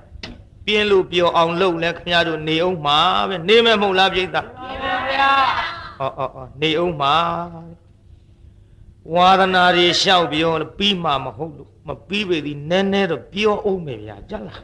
[0.66, 5.30] ပြင်းလို့ပြောအောင်လုပ်လဲခင်ဗျားတို့နေအောင်မှာပဲနေမဲ့မဟုတ်လားပြိဿနေပါဗျာ
[5.99, 7.14] ဟောဟောဟောနေအောင်မှာ
[9.14, 14.61] ဝါဒနာတွေလျှောက်ပြောပြီးမှမဟုတ်လို့မပြီးပေသည်နည်းနည်းတော့ပြောအောင်မယ်ဗျာကြလား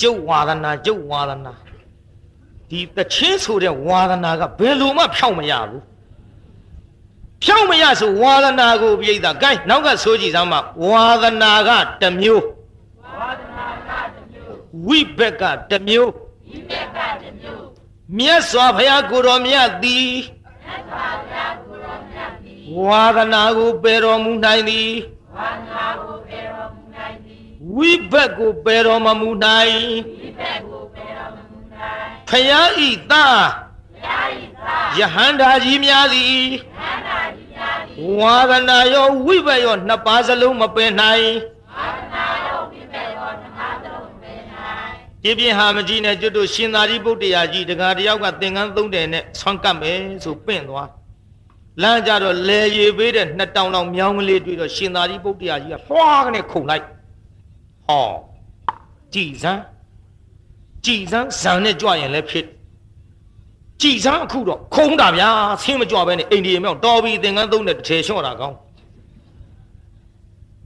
[0.00, 1.52] ကျုပ်ဝါဒနာကျုပ်ဝါဒနာ
[2.70, 5.82] ဒီတချင်းဆိုတဲ့ဝါဒနာကဘယ်လိုမှဖြောက်မရဘူး
[7.42, 10.54] ဖြောက်မရဆိုဝါဒနာကိုပြိဿဂိုင်းနောက်ကဆိုကြည့်စမ်းမ
[10.88, 12.44] ဝါဒနာကတစ်မျိုး
[14.86, 16.12] ဝိဘက်ကတမျိုး
[16.48, 17.64] ဝိဘက်ကတမျိုး
[18.18, 20.08] မြတ်စွာဘုရားကိုတော်မြတ်သည်
[20.64, 24.90] မြတ်စွာဘုရားကိုတော်မြတ်သည်ဝါဒနာကိုပယ်တော်မူနိုင်သည်
[25.36, 27.42] ဝါဒနာကိုပယ်တော်မူနိုင်သည်
[27.76, 30.73] ဝိဘက်ကိုပယ်တော်မမူနိုင်ဝိဘက်ကိုပယ်တော်မမူ
[32.30, 33.38] နိုင်ဘုရားဤသား
[33.92, 41.26] ဘုရားဤသားယဟန္တာကြီးများသည်ယဟန္တာကြီးများသည်ဝါဒနာရောဝိဘက်ရောနှစ်ပါးစလုံးမပယ်နိုင်
[41.76, 44.08] ဝါဒနာရောဝိဘက်ရောနှစ်ပါးစလုံး
[45.22, 50.88] ပြပြဟာမကြီးနဲ့ကျွတ်တို့ရှင်သာရိပုတ္တရာကြီးတကားတယောက်ကသင်္ကန်းသုံးတယ်နဲ့ဆွမ်းကပ်မယ်ဆိုပင့်သွား
[51.82, 56.84] လမ်းကြတော့လေရီပေးတဲ့နှစ်တောင်တောင်မြောင်းကလေးတွေ့တော့ရှင်သာရိပုတ္တရာကြီးကလွှားကနေခုန်လိုက်
[57.86, 58.04] ဟော
[59.14, 59.62] ကြည်စမ်း
[60.86, 62.46] ကြည်စမ်းဇံနဲ့ကြွရင်လည်းဖြစ်
[63.80, 65.28] ကြည်စမ်းအခုတော့ခုံးတာဗျာ
[65.62, 68.56] ဆင်းမကြွပဲနဲ့အိန္ဒိယမြောက်တော်ပြီသင်္ကန်းသုံးတဲ့တစ်ထည်လျှော့တာကောင်း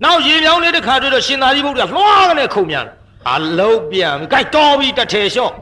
[0.04, 2.86] နောက်ရေမြောင်းလေးတစ်ခါတွေ့တော့ရှင်သာရိပုတ္တရာလွှားကနေခုန်မြန်
[3.34, 5.52] အလုံးပြန်ပြီကြိုက်တော်ပြီတထေလျှော့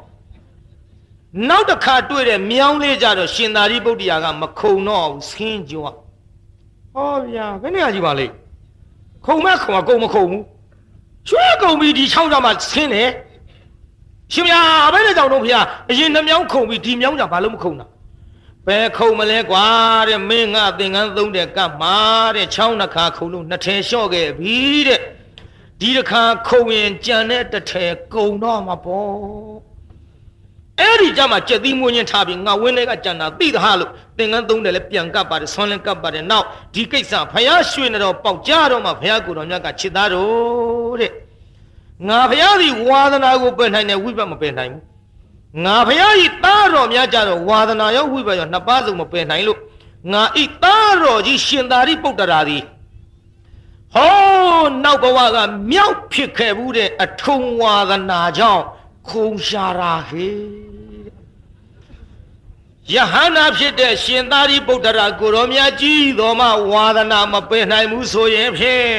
[1.49, 5.85] နောက်တစ်ခါတွေ့တဲ့မြောင်းလေးကြတော့ရှင်သာရိပုတ္တရာကမခုံတော့ဘူးဆင်းကြွ
[6.95, 8.33] ဟောဗျာဘယ်နေရာကြီးပါလိမ့်
[9.27, 10.43] ခုံမဲ့ခုံကကုန်မခုံဘူး
[11.29, 13.11] ရွှေကုန်ပြီဒီချောင်းကြမှာဆင်းတယ်
[14.33, 14.61] ရှင်ဗျာ
[14.93, 15.51] ဘယ်နဲ့ကြောင့်တော့ဖေ
[15.91, 17.87] အရင်နှမြောင်းခုံပြီဒီမြောင်းကြဘာလို့မခုံတာ
[18.67, 19.67] ဘယ်ခုံမလဲကွာ
[20.09, 21.97] တဲ့မင်းငါသင်္ကန်းသုံးတဲ့ကပ်မှာ
[22.37, 24.57] တဲ့ချောင်းနှခါခုံလို့နှစ်ထည်လျှော့ခဲ့ပြီ
[24.89, 25.01] တဲ့
[25.81, 29.11] ဒီတစ်ခါခုံရင်ကြံတဲ့တစ်ထည်ကုံတော့မှာပေါ့
[30.81, 41.13] အဲ့ဒီကြမှာကြက်သီးမွေးချင်းထားပြီးငါဝင်းလေးကကြံတာသိသဟာလို့သင်္ကန်းသုံးတယ်လဲပြန်ကပ်ပါတယ်ဆွမ်းလဲကပ်ပါတယ်နောက်ဒီကိစ္စဖယားရွှေနေတော့ပေါက်ကြတော့မှဖယားကိုတော်မြတ်ကချစ်သားတော့တဲ့
[42.09, 44.83] ငါဖယားဒီဝါသနာကိုပယ်နိုင်တယ်ဝိပတ်မပယ်နိုင်ဘူး
[45.65, 49.61] ငါဖယားဤသားတော်များကြတော့ဝါသနာရောဝိပတ်ရောနှစ်ပါးစုံမပယ်နိုင်လို့
[50.13, 52.63] ငါဤသားတော်ကြီးရှင်သာရိပုတ္တရာသည်
[53.95, 55.37] ဟောနောက်ဘဝက
[55.71, 58.65] မြောက်ဖြစ်ခဲ့ဘူးတဲ့အထုံဝါဒနာကြောင့်
[59.09, 60.29] ခုံရှာရာဟေ
[62.93, 68.91] ယဟန္တာဖြစ်တဲ့ရှင်သာရိပုတ္တရာကိုရောမြတ်ကြီးတော်မှဝါဒနာမပယ်နိုင်ဘူးဆိုရင်ဖြင့်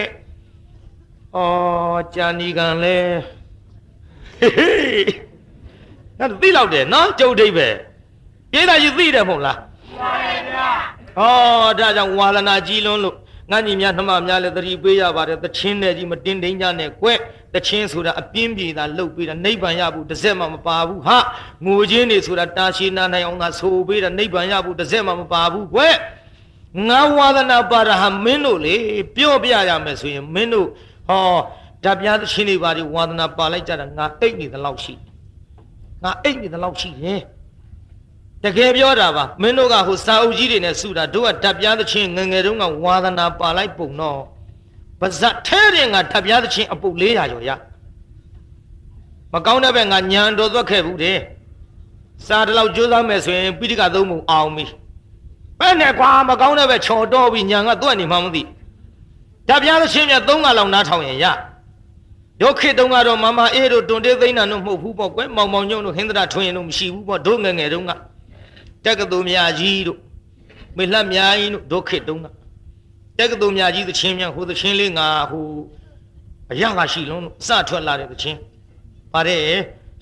[1.35, 1.37] ဩ
[2.15, 2.97] ကြာနီကံလဲ
[6.19, 7.67] အဲ့သိလောက်တယ်နော်ကျုပ်ဒိဗ္ဗေ
[8.51, 10.69] ပြေးတာကြီးသိတယ်မဟုတ်လားသိပါတယ်ဗျာ
[11.17, 13.15] ဩဒါကြောင့်ဝါဒနာကြီးလွန်းလို့
[13.51, 17.19] ငါညီများနှမများလည်းသတိပေးရပါတယ်သချင်းနဲ့ကြီးမတင်းတင်းကြနဲ့ကွက်
[17.53, 21.17] သချင်းဆိုတာအပြင်းပြေတာလှုပ်ပေးတာနိဗ္ဗာန်ရဖို့တစ်စက်မှမပါဘူးဟာ
[21.65, 25.95] ငိုချင်းနေဆိုတာတာရှိနာနိုင်အောင်သာဆိုပေးတာနိဗ္ဗာန်ရဖို့တစ်စက်မှမပါဘူးကွက်
[26.87, 28.75] ငါဝါဒနာပါရဟာမင်းတို့လေ
[29.15, 30.67] ပြောပြရမယ်ဆိုရင်မင်းတို့
[31.07, 31.35] ဟော
[31.83, 34.93] ဓာပြားသချင်းတွေပါဒီဝါဒနာပါလိုက်ကြတာငါအိတ်နေသလောက်ရှိ
[36.03, 37.21] ငါအိတ်နေသလောက်ရှိတယ်
[38.43, 44.21] တကယ်ပြောတာပါမင်းတို့ကဟိုစာအုပ်ကြီးတွေနဲ့စုတာတို့ကဓာတ်ပြားသချင်းငငယ်တုန်းကဝါသနာပါလိုက်ပုံတော့
[44.99, 47.49] ပါဇက်ထဲတဲ့ငါဓာတ်ပြားသချင်းအပုတ်400ကျော်ရ
[49.33, 51.17] မကောင်းတဲ့ဘက်ငါညံတော်သွက်ခဲ့ဘူးတဲ့
[52.25, 54.65] စာတလောက်ကြိုးစားမယ်ဆိုရင်ပိဋကသုံးပုံအောင်ပြီ
[55.59, 58.41] ဘယ်နဲ့ကွာမကောင်းတဲ့ဘက်ချော်တော့ပြီးညံကသွက်နေမှမသိ
[59.47, 61.25] ဓာတ်ပြားသချင်းမြတ်3ကလောက်နားထောင်ရင်ရ
[62.41, 67.91] ရုတ်ခေတုံးကတော့မမအေးတို့တွန်တေးသိန်းနာတို့မဟုတ်ဘူးပေါ့ကွယ်မောင်မောင်ညုံတို့ဟင်္ဒရာထွင်ရင်တို့မရှိဘူးပေါ့တို့ငငယ်တုန်းက
[68.85, 69.99] တက္ကသိုလ်မြကြီးတို့
[70.77, 72.27] မေလှမြကြီးတို့ဒုက္ခတုံးက
[73.19, 75.45] တက္ကသိုလ်မြကြီးသချင်းများဟိုသချင်းလေးငါဟို
[76.51, 78.39] အရကရှိလုံးစထွက်လာတဲ့သချင်း
[79.13, 79.41] ပါတယ်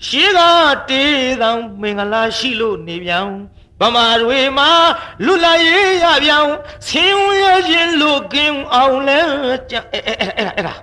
[0.06, 0.40] ရှေးက
[0.88, 3.26] တေးတောင်မင်္ဂလာရှိလို့နေပြန်
[3.80, 4.70] ဗမာတွေမှာ
[5.26, 6.54] လူလာရေးရပြောင်း
[6.88, 9.20] ဆင်းရဲခြင်းလူကင်းအောင်လဲ
[9.70, 10.74] ကြအဲ့အဲ့အဲ့အဲ့ဒါ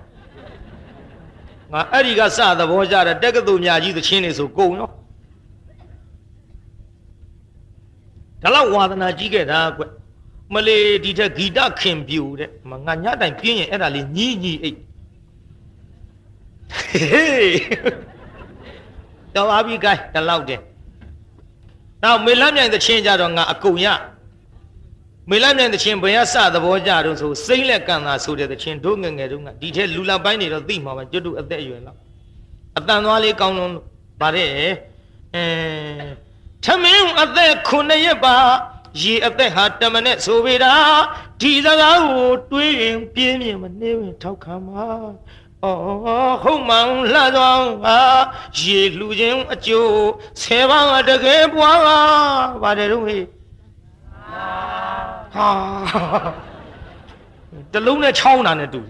[1.72, 4.90] ငါအဲ့ဒီကစသဘောကြတဲ့တက္ကသိုလ်များကြီးသချင်းတွေဆိုကုန်ရော
[8.42, 9.84] ဒါလောက်ဝါသနာကြီးခဲ့တာကွ
[10.54, 14.78] မလေးဒီထက်ဂီတခင်ပြူတဲ့မငါညတိုင်ပြင်းရင်အဲ့ဒါလေးညီးညီးအိတ်
[16.84, 17.58] ဟေး
[19.36, 20.62] တော့ပါပြီ gain ဒီလောက်တင်
[22.04, 23.88] နောက်မေလမြိုင်သချင်းကြတော့ငါအကုန်ရ
[25.30, 32.00] မေလမြိုင်သချင်းဘယ်ရစသဘောကြတော့ဆိုစိမ့်လက်ကံသာဆိုတဲ့သချင်းတို့ငယ်ငယ်တုန်းကဒီထဲလူလပိုင်းတွေတော့သိမှာပါကျွတ်တူအသက်အရွယ်လောက်
[32.78, 33.72] အတန်သွားလေးကောင်းလုံး
[34.22, 34.68] ဗါတဲ့အဲ
[36.64, 38.36] ထမင်းအသက်ခုနှစ်ရက်ပါ
[39.02, 40.74] ရေအသက်ဟာတမနဲ့ဆိုပေတာ
[41.42, 44.86] ဒီစကားကိုတွေးရင်ပြင်းပြင်းမနေဝင်ထောက်ခံပါ
[45.64, 47.98] အော်ဟုတ်မှန်လှသောဟာ
[48.60, 49.96] ရေလူချင်းအကျိုး
[50.42, 52.00] ဆယ်ပါးတကယ်ပွားပါ
[52.64, 53.26] ပါတယ်တော့ဟေး
[55.36, 55.50] ဟာ
[57.74, 58.82] တလုံးနဲ့ချောင်းတာနဲ့တူ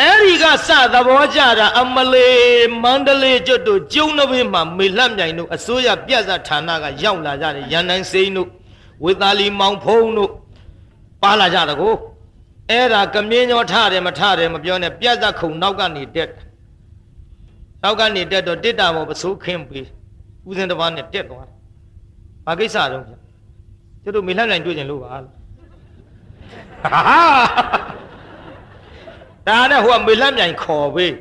[0.00, 8.48] အဲ့ဒီကစသဘောကြတာအမလေးမန္တလေးကျွတ်တို့ကျုံနှဘေးမှာမေလှမြိုင်တို့အစိုးရပြဿဌာနကရောက်လာကြတယ်ရန်နိုင်စိန်တို့
[9.04, 10.30] ဝေသာလီမောင်ဖုံးတို့
[11.22, 11.94] ပါလာကြတကော
[12.70, 16.30] အဲ့ဒါကမြင်းညောထတယ်မထတယ်မပြောနဲ့ပြဿခုံနောက်ကနေတက်
[17.82, 19.88] နောက်ကနေတက်တော့တစ်တာဘောပစိုးခင်းပြီး
[20.48, 21.46] ဦးစင်တစ်ပါးနဲ့တက်သွား
[22.46, 23.12] ဘာကိစ္စတော့ဗျ
[24.02, 25.34] ကျွတ်တို့မေလှမြိုင်တွေ့ကြလို့ပါလို့
[26.84, 27.00] ဟာ
[29.46, 31.12] ဒါနဲ့ဟိုကမေလတ်မြိုင်ခေါ်ပေး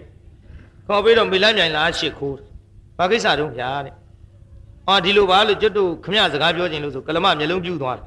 [0.88, 2.38] ခေါ်ပေးတော့မေလတ်မြိုင်လားရှစ်ခိုး
[2.98, 3.94] ဘာကိစ္စတုံးဗျာတဲ့
[4.88, 8.06] အော်ဒီလိုပါလို့ကျွတ်တို့ခမရစကားပြောခြင်းလို့ဆိုကလမမျိုးလုံးပြူသွားတယ်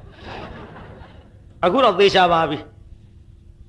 [1.65, 2.57] အခုတော့သေချာပါပြီ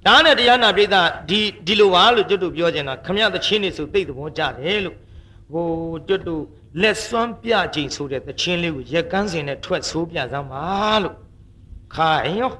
[0.06, 0.96] ဒါနဲ့တရားနာပိဋက
[1.28, 4.96] ဒီဒီလိုပါလို့ကျွတ်တို့ပြောခြင်းတာခမရသချင်းနေဆိုသိတဲ့ဘောကြတယ်လို့
[5.52, 5.66] ဟို
[6.08, 6.42] ကျွတ်တို့
[6.82, 10.64] လက်စွမ်းပြခြင်းဆိုတဲ့သချင်းလေးကိုရက်ကန်းစင်နဲ့ထွက်ဆိုးပြစမ်းပါ
[11.02, 11.16] လို့
[11.94, 12.52] ခိုင်းရော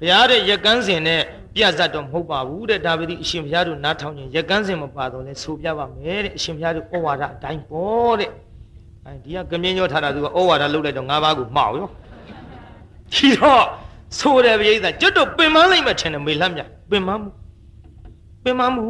[0.00, 1.22] ဘုရားတဲ့ရက်ကန်းစင်နဲ့
[1.54, 8.30] ပြတ်တ်တော့မဟုတ်ပါဘူးတဲ့ဒါပေမဲ့အရှင်ဘုရားတို့နားထောင်ခြင်းရက်ကန်းစင်မပါတော့လဲဆိုပြပါမယ်တဲ့အရှင်ဘုရားတို့ဩဝါဒအတိုင်းပေါ့တဲ့
[9.06, 11.88] အဲဒီကကမြင်းညောထားတာသူကဩဝါဒလုပ်လိုက်တော့၅ပါးကိုမှောက်ရော
[13.14, 13.64] ဒီတော့
[14.18, 17.28] ဆိုတယ်ပြိဿကျွတ်တော့ပင်မလိုက်မှထင်တယ်မေလတ်မြပင်မမှု
[18.44, 18.84] ပင်မမှု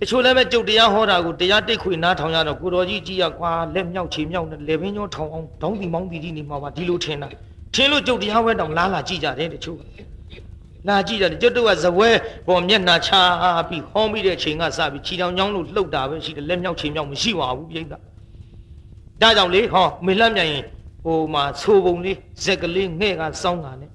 [0.00, 7.28] တချို့လည်းပဲကြုတ်တရားဟောတာကိုတရားတိတ်ခွေနားထောင်ရတော့ကိုတော်ကြီးကြည့်ရကွာလက်မြောက်ချေမြောက်နဲ့လေပင်ညောထောင်အောင်ဒေါင်းတီမောင်းတီတီနေမှာပါဒီလိုထင်တာ
[7.74, 9.78] ထင်လို့ကြုတ်တရားဝဲတောင်လားလာကြည့်ကြတယ်တချို့
[10.88, 12.08] လာကြည့်တယ်ကျွတ်တို့ကဇပွဲ
[12.46, 13.10] ပေါ်မျက်နှာချ
[13.68, 17.98] ပြီးဟောမိတဲ့ချိန်ကစပြီးခြေတောင်ချောင်းလို့လှုပ်တာပဲရှိတယ်လက်မြောက်ခြေမြောက်မရှိပါဘူးပြိဿဒါ
[19.20, 20.64] ကြောင့်လေဟောမေလှမ်းမြန်ရင်
[21.06, 23.90] ဟိုမှာသိုးပုံလေးဇက်ကလေးငှဲ့ကစောင်းတာနဲ့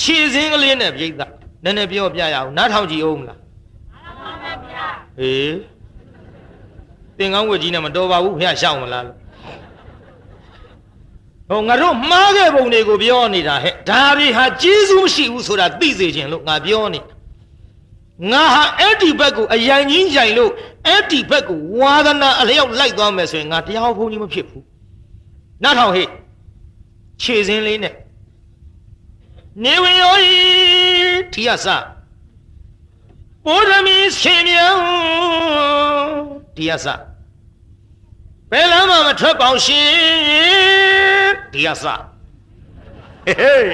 [0.00, 1.10] ခြေစင်းကလေးနဲ့ပြိဿ
[1.64, 4.86] နည်းနည်းပြောပြရအောင်နားထောင်ကြည့်အောင်မလားနားထောင်ပါဗျာ
[5.18, 5.54] ဟေး
[7.18, 9.18] သင်္ကန်းဝတ်ကြီးနဲ့မတော်ပါဘူးဖះရှောက်မလားလို့
[11.48, 17.00] ဟိုငါတို့မှားခဲ့ပုံတွေကိုပြောနေတာဟဲ့ဒါတွေဟာကျေးဇူးမရှိဘူးဆိုတာသိစေခြင်းလို့ငါပြောနေ
[18.30, 20.50] ငါဟာအဲ့ဒီဘက်ကိုအယံကြီးကြိုင်လို့
[20.86, 24.64] အဲ့ဒီဘက်ကိုဝါဒနာအလျောက်လိုက်သွားမယ်ဆိုရင်ငါတရားဘုန်းကြီးမဖြစ်ဘူး
[25.62, 26.08] နားထောင်ဟဲ့
[27.22, 27.94] ခြေစင်းလေးနဲ့
[29.62, 30.14] နေဝင်ရော
[31.32, 31.66] ဒီရစ
[33.44, 34.80] ဘုရားမီရှင်မြောင်
[36.56, 36.86] ဒီရစ
[38.50, 39.86] ဘယ်လမ်းမှမထွက်ပေါရှင်
[41.52, 43.70] ဒီကစဟေး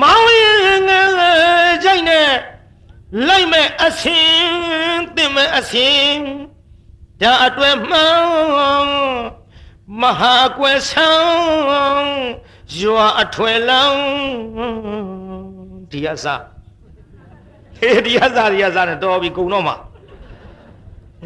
[0.00, 1.08] မောင်ရင်ငယ်
[1.84, 2.30] ကြိုက်နဲ့
[3.28, 4.36] လိုက်မဲ့အစင်
[5.16, 6.18] တင်မဲ့အစင်
[7.20, 8.16] ဒါအတွဲမှန်
[10.00, 12.08] မဟာကွယ်ဆောင်
[12.80, 14.02] ရွာအထွယ်လောင်း
[15.90, 16.26] ဒီကစ
[17.78, 19.76] ဟေးဒီကစဒီကစနဲ့တော်ပြီကုံတော့မှာ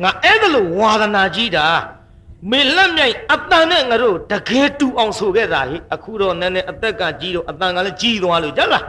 [0.03, 1.67] ငါအဲ့ဒါလို့ဝါသနာကြီးတာ
[2.51, 8.85] မေလက်မြိုက်အတန်နဲ့ငါတို့တကယ်တူအောင်ဆိုခဲ့တာဟိအခုတော့နည်းနည်းအသက်ကကြီးတော့အတန်ကလည်းကြီးသွားလို့ကြလား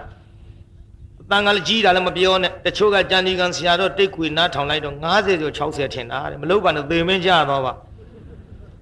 [1.22, 7.74] အတန်ကလည်းကြီးတာလည်းမပြောနဲ့တချို့ကကြံဒီကန်ဆရာတော့တိတ်ခွေနားထောင်လိုက်တော့90ကျော်60ထင်တာတဲ့မလုပ်ပါနဲ့သေမင်းကြတော့ပါ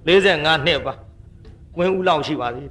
[0.08, 0.94] 45နှစ်ပါ
[1.78, 2.70] ဝင်းဦးလောက်ရှိပါသေး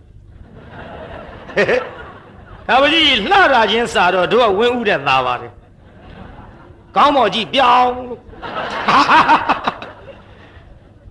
[2.68, 5.52] ဒါပကြီးလှတာချင်းစာတော့တို့ကဝင်းဦးတဲ့သားပါတယ်
[6.96, 8.20] ကောင်းမော်ကြီးပြောင်းလို့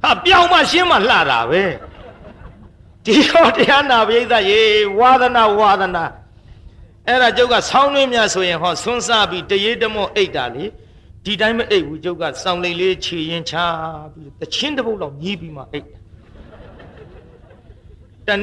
[0.02, 1.64] ဟာပြောင်းမှရှင်းမှလှတာပဲ
[3.06, 4.62] ဒီတော့တရားနာပရိသတ်ရေ
[5.00, 6.06] ဝါသနာဝါသနာ
[7.08, 10.66] အဲ့ဒါကျုပ်ကဆောင်းနှင်းများဆိုရင်ဟောဆွန်းစားပြီးတရေတမောအိတ်တာလေ
[11.24, 13.54] ဒီတိုင်းမအိတ်ဘူးကျုပ်ကစောင်းလိမ်လေးခြေရင်ချ
[14.14, 16.05] ပြီးတချင်းတစ်ပုတ်လောက်ညီးပြီးမှအိတ်တ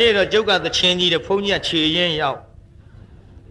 [0.01, 2.39] နေ့တော့ကျုပ်ကသချင်းကြီးတဲ့ဘုန်းကြီးကခြေရင်ရောက်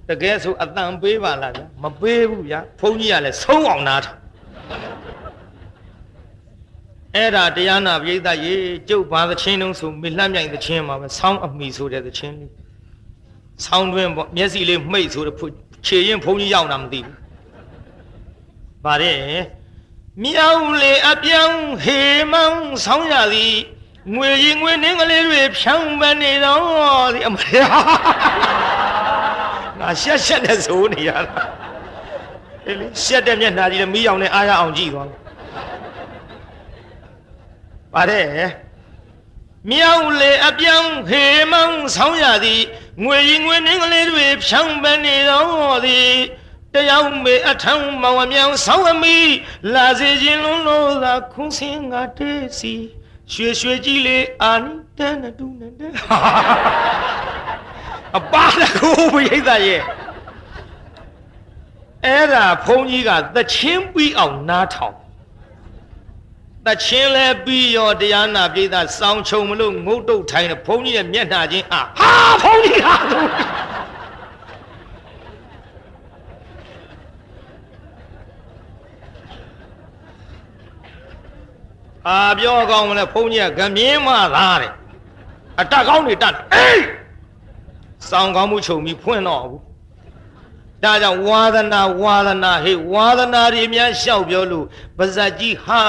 [0.10, 4.18] တကယ်ဆိုအတန်ပေးပါလားဗျမပေးဘူးဗျဘုန်းကြီးကလည်းဆုံးအောင်နားထား
[7.16, 8.54] အဲ့ဒါတရားနာပရိသတ်ရေ
[8.90, 12.52] ကျုပ်ဘာသချင်းတုံးဆိုမေလှမ်းမြိုင်သချင်းမှာပဲဆောင်းအမိဆိုတဲ့သချင်းလေး
[13.66, 15.36] ဆောင်းတွင်ပေါ့မျက်စိလေးမှိတ်ဆိုတဲ့
[15.86, 17.18] ခြေရင်ဘုန်းကြီးရောက်တာမသိဘူး
[18.86, 19.18] ဗါတဲ့
[20.24, 22.00] မြောင်လေအပြောင်းဟေ
[22.34, 23.56] မောင်းဆောင်းရသည်
[24.10, 27.58] ငွေရင်ငွေနှင်းကလေးတွေဖြောင်းပနေတော့ဒီအမရ
[29.80, 31.44] ငါရှက်ရှက်နဲ့ဆိုနေရတာ
[32.68, 35.10] အေးလေရှက်တဲ့မျက်နှာကြီးလည်းမီးရောင်နဲ့အားရအောင်ကြည့်သွား
[37.94, 38.26] ပါတယ်
[39.70, 42.62] မြောင်လေအပြောင်းဟေမောင်းဆောင်းရသည်
[43.04, 46.12] ငွေရင်ငွေနှင်းကလေးတွေဖြောင်းပနေတော့သည်
[46.74, 49.18] တရားမေအထံမောင်အမြောင်ဆောင်းအမိ
[49.74, 52.74] လာစေခြင်းလုံးလို့သာခွန်းစင်းငါတေးစီ
[53.34, 55.92] ရွှေရွှေကြီးလေးအာနိတန်တူနဲ့တဲ့
[58.18, 59.82] အပါတကူဘိသရဲ့
[62.06, 64.98] အဲ့ဒါဘုန်းကြီးကသချင်းပြီးအောင်နားထောင်
[66.68, 72.12] တချင်းလဲပြီးရောတရားနာပြည်သားစောင်းချုံမလို့ငုတ်တုတ်ထိုင်းတဲ့ဘုန်းကြီးရဲ့မျက်နှာချင်းအာဟာ
[72.42, 72.96] ဘုန်းကြီးဟာ
[82.08, 84.72] အာပြောကောင်းမလဲဘုန်းကြီးကဂမြင်းမသားတဲ့
[85.60, 86.86] အတက်ကောင်းတွေတက်အေး
[88.10, 89.62] စောင်းကောင်းမှုခြုံပြီးဖွင့်တော့ဘူး
[90.84, 94.66] ဒါကြောင့်ဝါသနာဝါသနာဟေ့ဝါသနာတွေများလျှောက်ပြောလို့
[94.98, 95.82] ပါဇက်ကြီးဟာ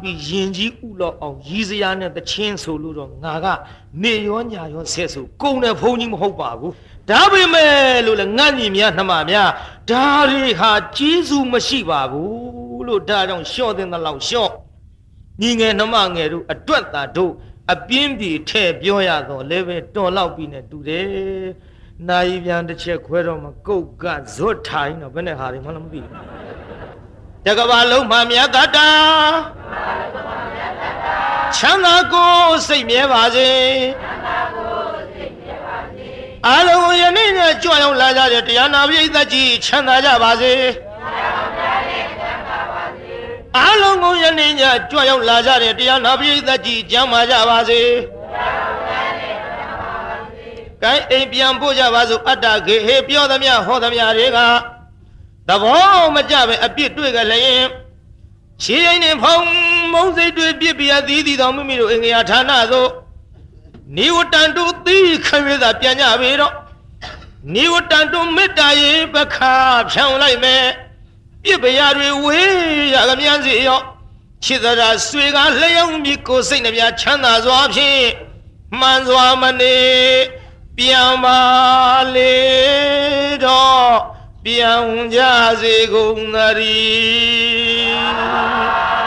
[0.00, 3.46] ပြီးရင်ကြီးဥလောက်အောင်ရီးစရာနဲ့တချင်းဆိုလို့တော့ငါက
[4.02, 6.72] နေရောညာရောဆက်ဆိုကုံတဲ့ဘုန်းကြီးမဟုတ်ပါဘူး
[7.10, 7.72] ဒါပေမဲ့
[8.06, 9.50] လို့လည်းငတ်ညီများနှမများ
[9.90, 14.52] ဒါတွေဟာကျေးဇူးမရှိပါဘူးလို့ဒါကြောင့်လျှော့တဲ့လောက်လျှော့
[15.40, 17.32] ညီငယ်နှမငယ်တို့အတွက်သာတို့
[17.72, 21.06] အပြင်းပြေထဲ့ပြောရတော့လည်းပဲတော်လောက်ပြီနဲ့တူတယ်
[22.08, 24.04] နိုင်ပြန်တစ်ချက်ခွဲတော့မှကုတ်က
[24.34, 26.12] ဇွတ်ထိုင်တော့ဘယ်နဲ့ဟာတွေမှလည်းမသိဘူး
[27.46, 28.88] တကဘာလုံးမှမြတ်တတာ
[31.56, 33.50] ချမ်းသာကိုစိတ်မြဲပါစေ
[36.48, 40.52] အလုံးယနေ့နဲ့ကြွရောက်လာကြတဲ့တရားနာပရိသတ်ကြီးချမ်းသာကြပါစေ
[43.58, 47.80] အလုံးကိုယနေ့ညကြွရောက်လာကြတဲ့တရားနာပရိသတ်ကြီးကျမ်းမာကြပါစေ
[50.82, 54.38] ကိုင်းအိမ်ပြန်ပို့ကြပါစို့အတ္တခေဟေပြောသမျှဟောသမျှတွေက
[55.48, 57.66] သဘောမကြပဲအပြစ်တွေ့ကြလျင်
[58.62, 59.36] ခြေရင်နဲ့ဖုံ
[59.92, 62.90] မုံစိတ်တွေပြစ်ပြသီးသီးတော်မိမိတို့အင်္ဂယာဌာနသို့
[63.96, 66.54] နိဝတန်တုသီခရွေသာပြန်ကြပေတော့
[67.54, 69.54] နိဝတန်တုမေတ္တာရေပခါ
[69.92, 70.64] ဖြောင်းလိုက်မယ်
[71.44, 72.52] ပြစ်ပရာတွေဝေး
[72.94, 73.80] ရကမြန်းစီရော
[74.44, 78.06] ခြေသာဆွေကလျောင်းမြကိုစိတ်နှပြချမ်းသာစွာဖြင့်
[78.80, 79.78] မှန်စွာမနေ
[80.76, 81.40] ပြန်ပါ
[82.14, 82.34] လေ
[83.44, 83.92] တော့
[84.44, 84.84] ပြန်
[85.14, 85.20] ကြ
[85.60, 89.03] စေကုန်သတည်း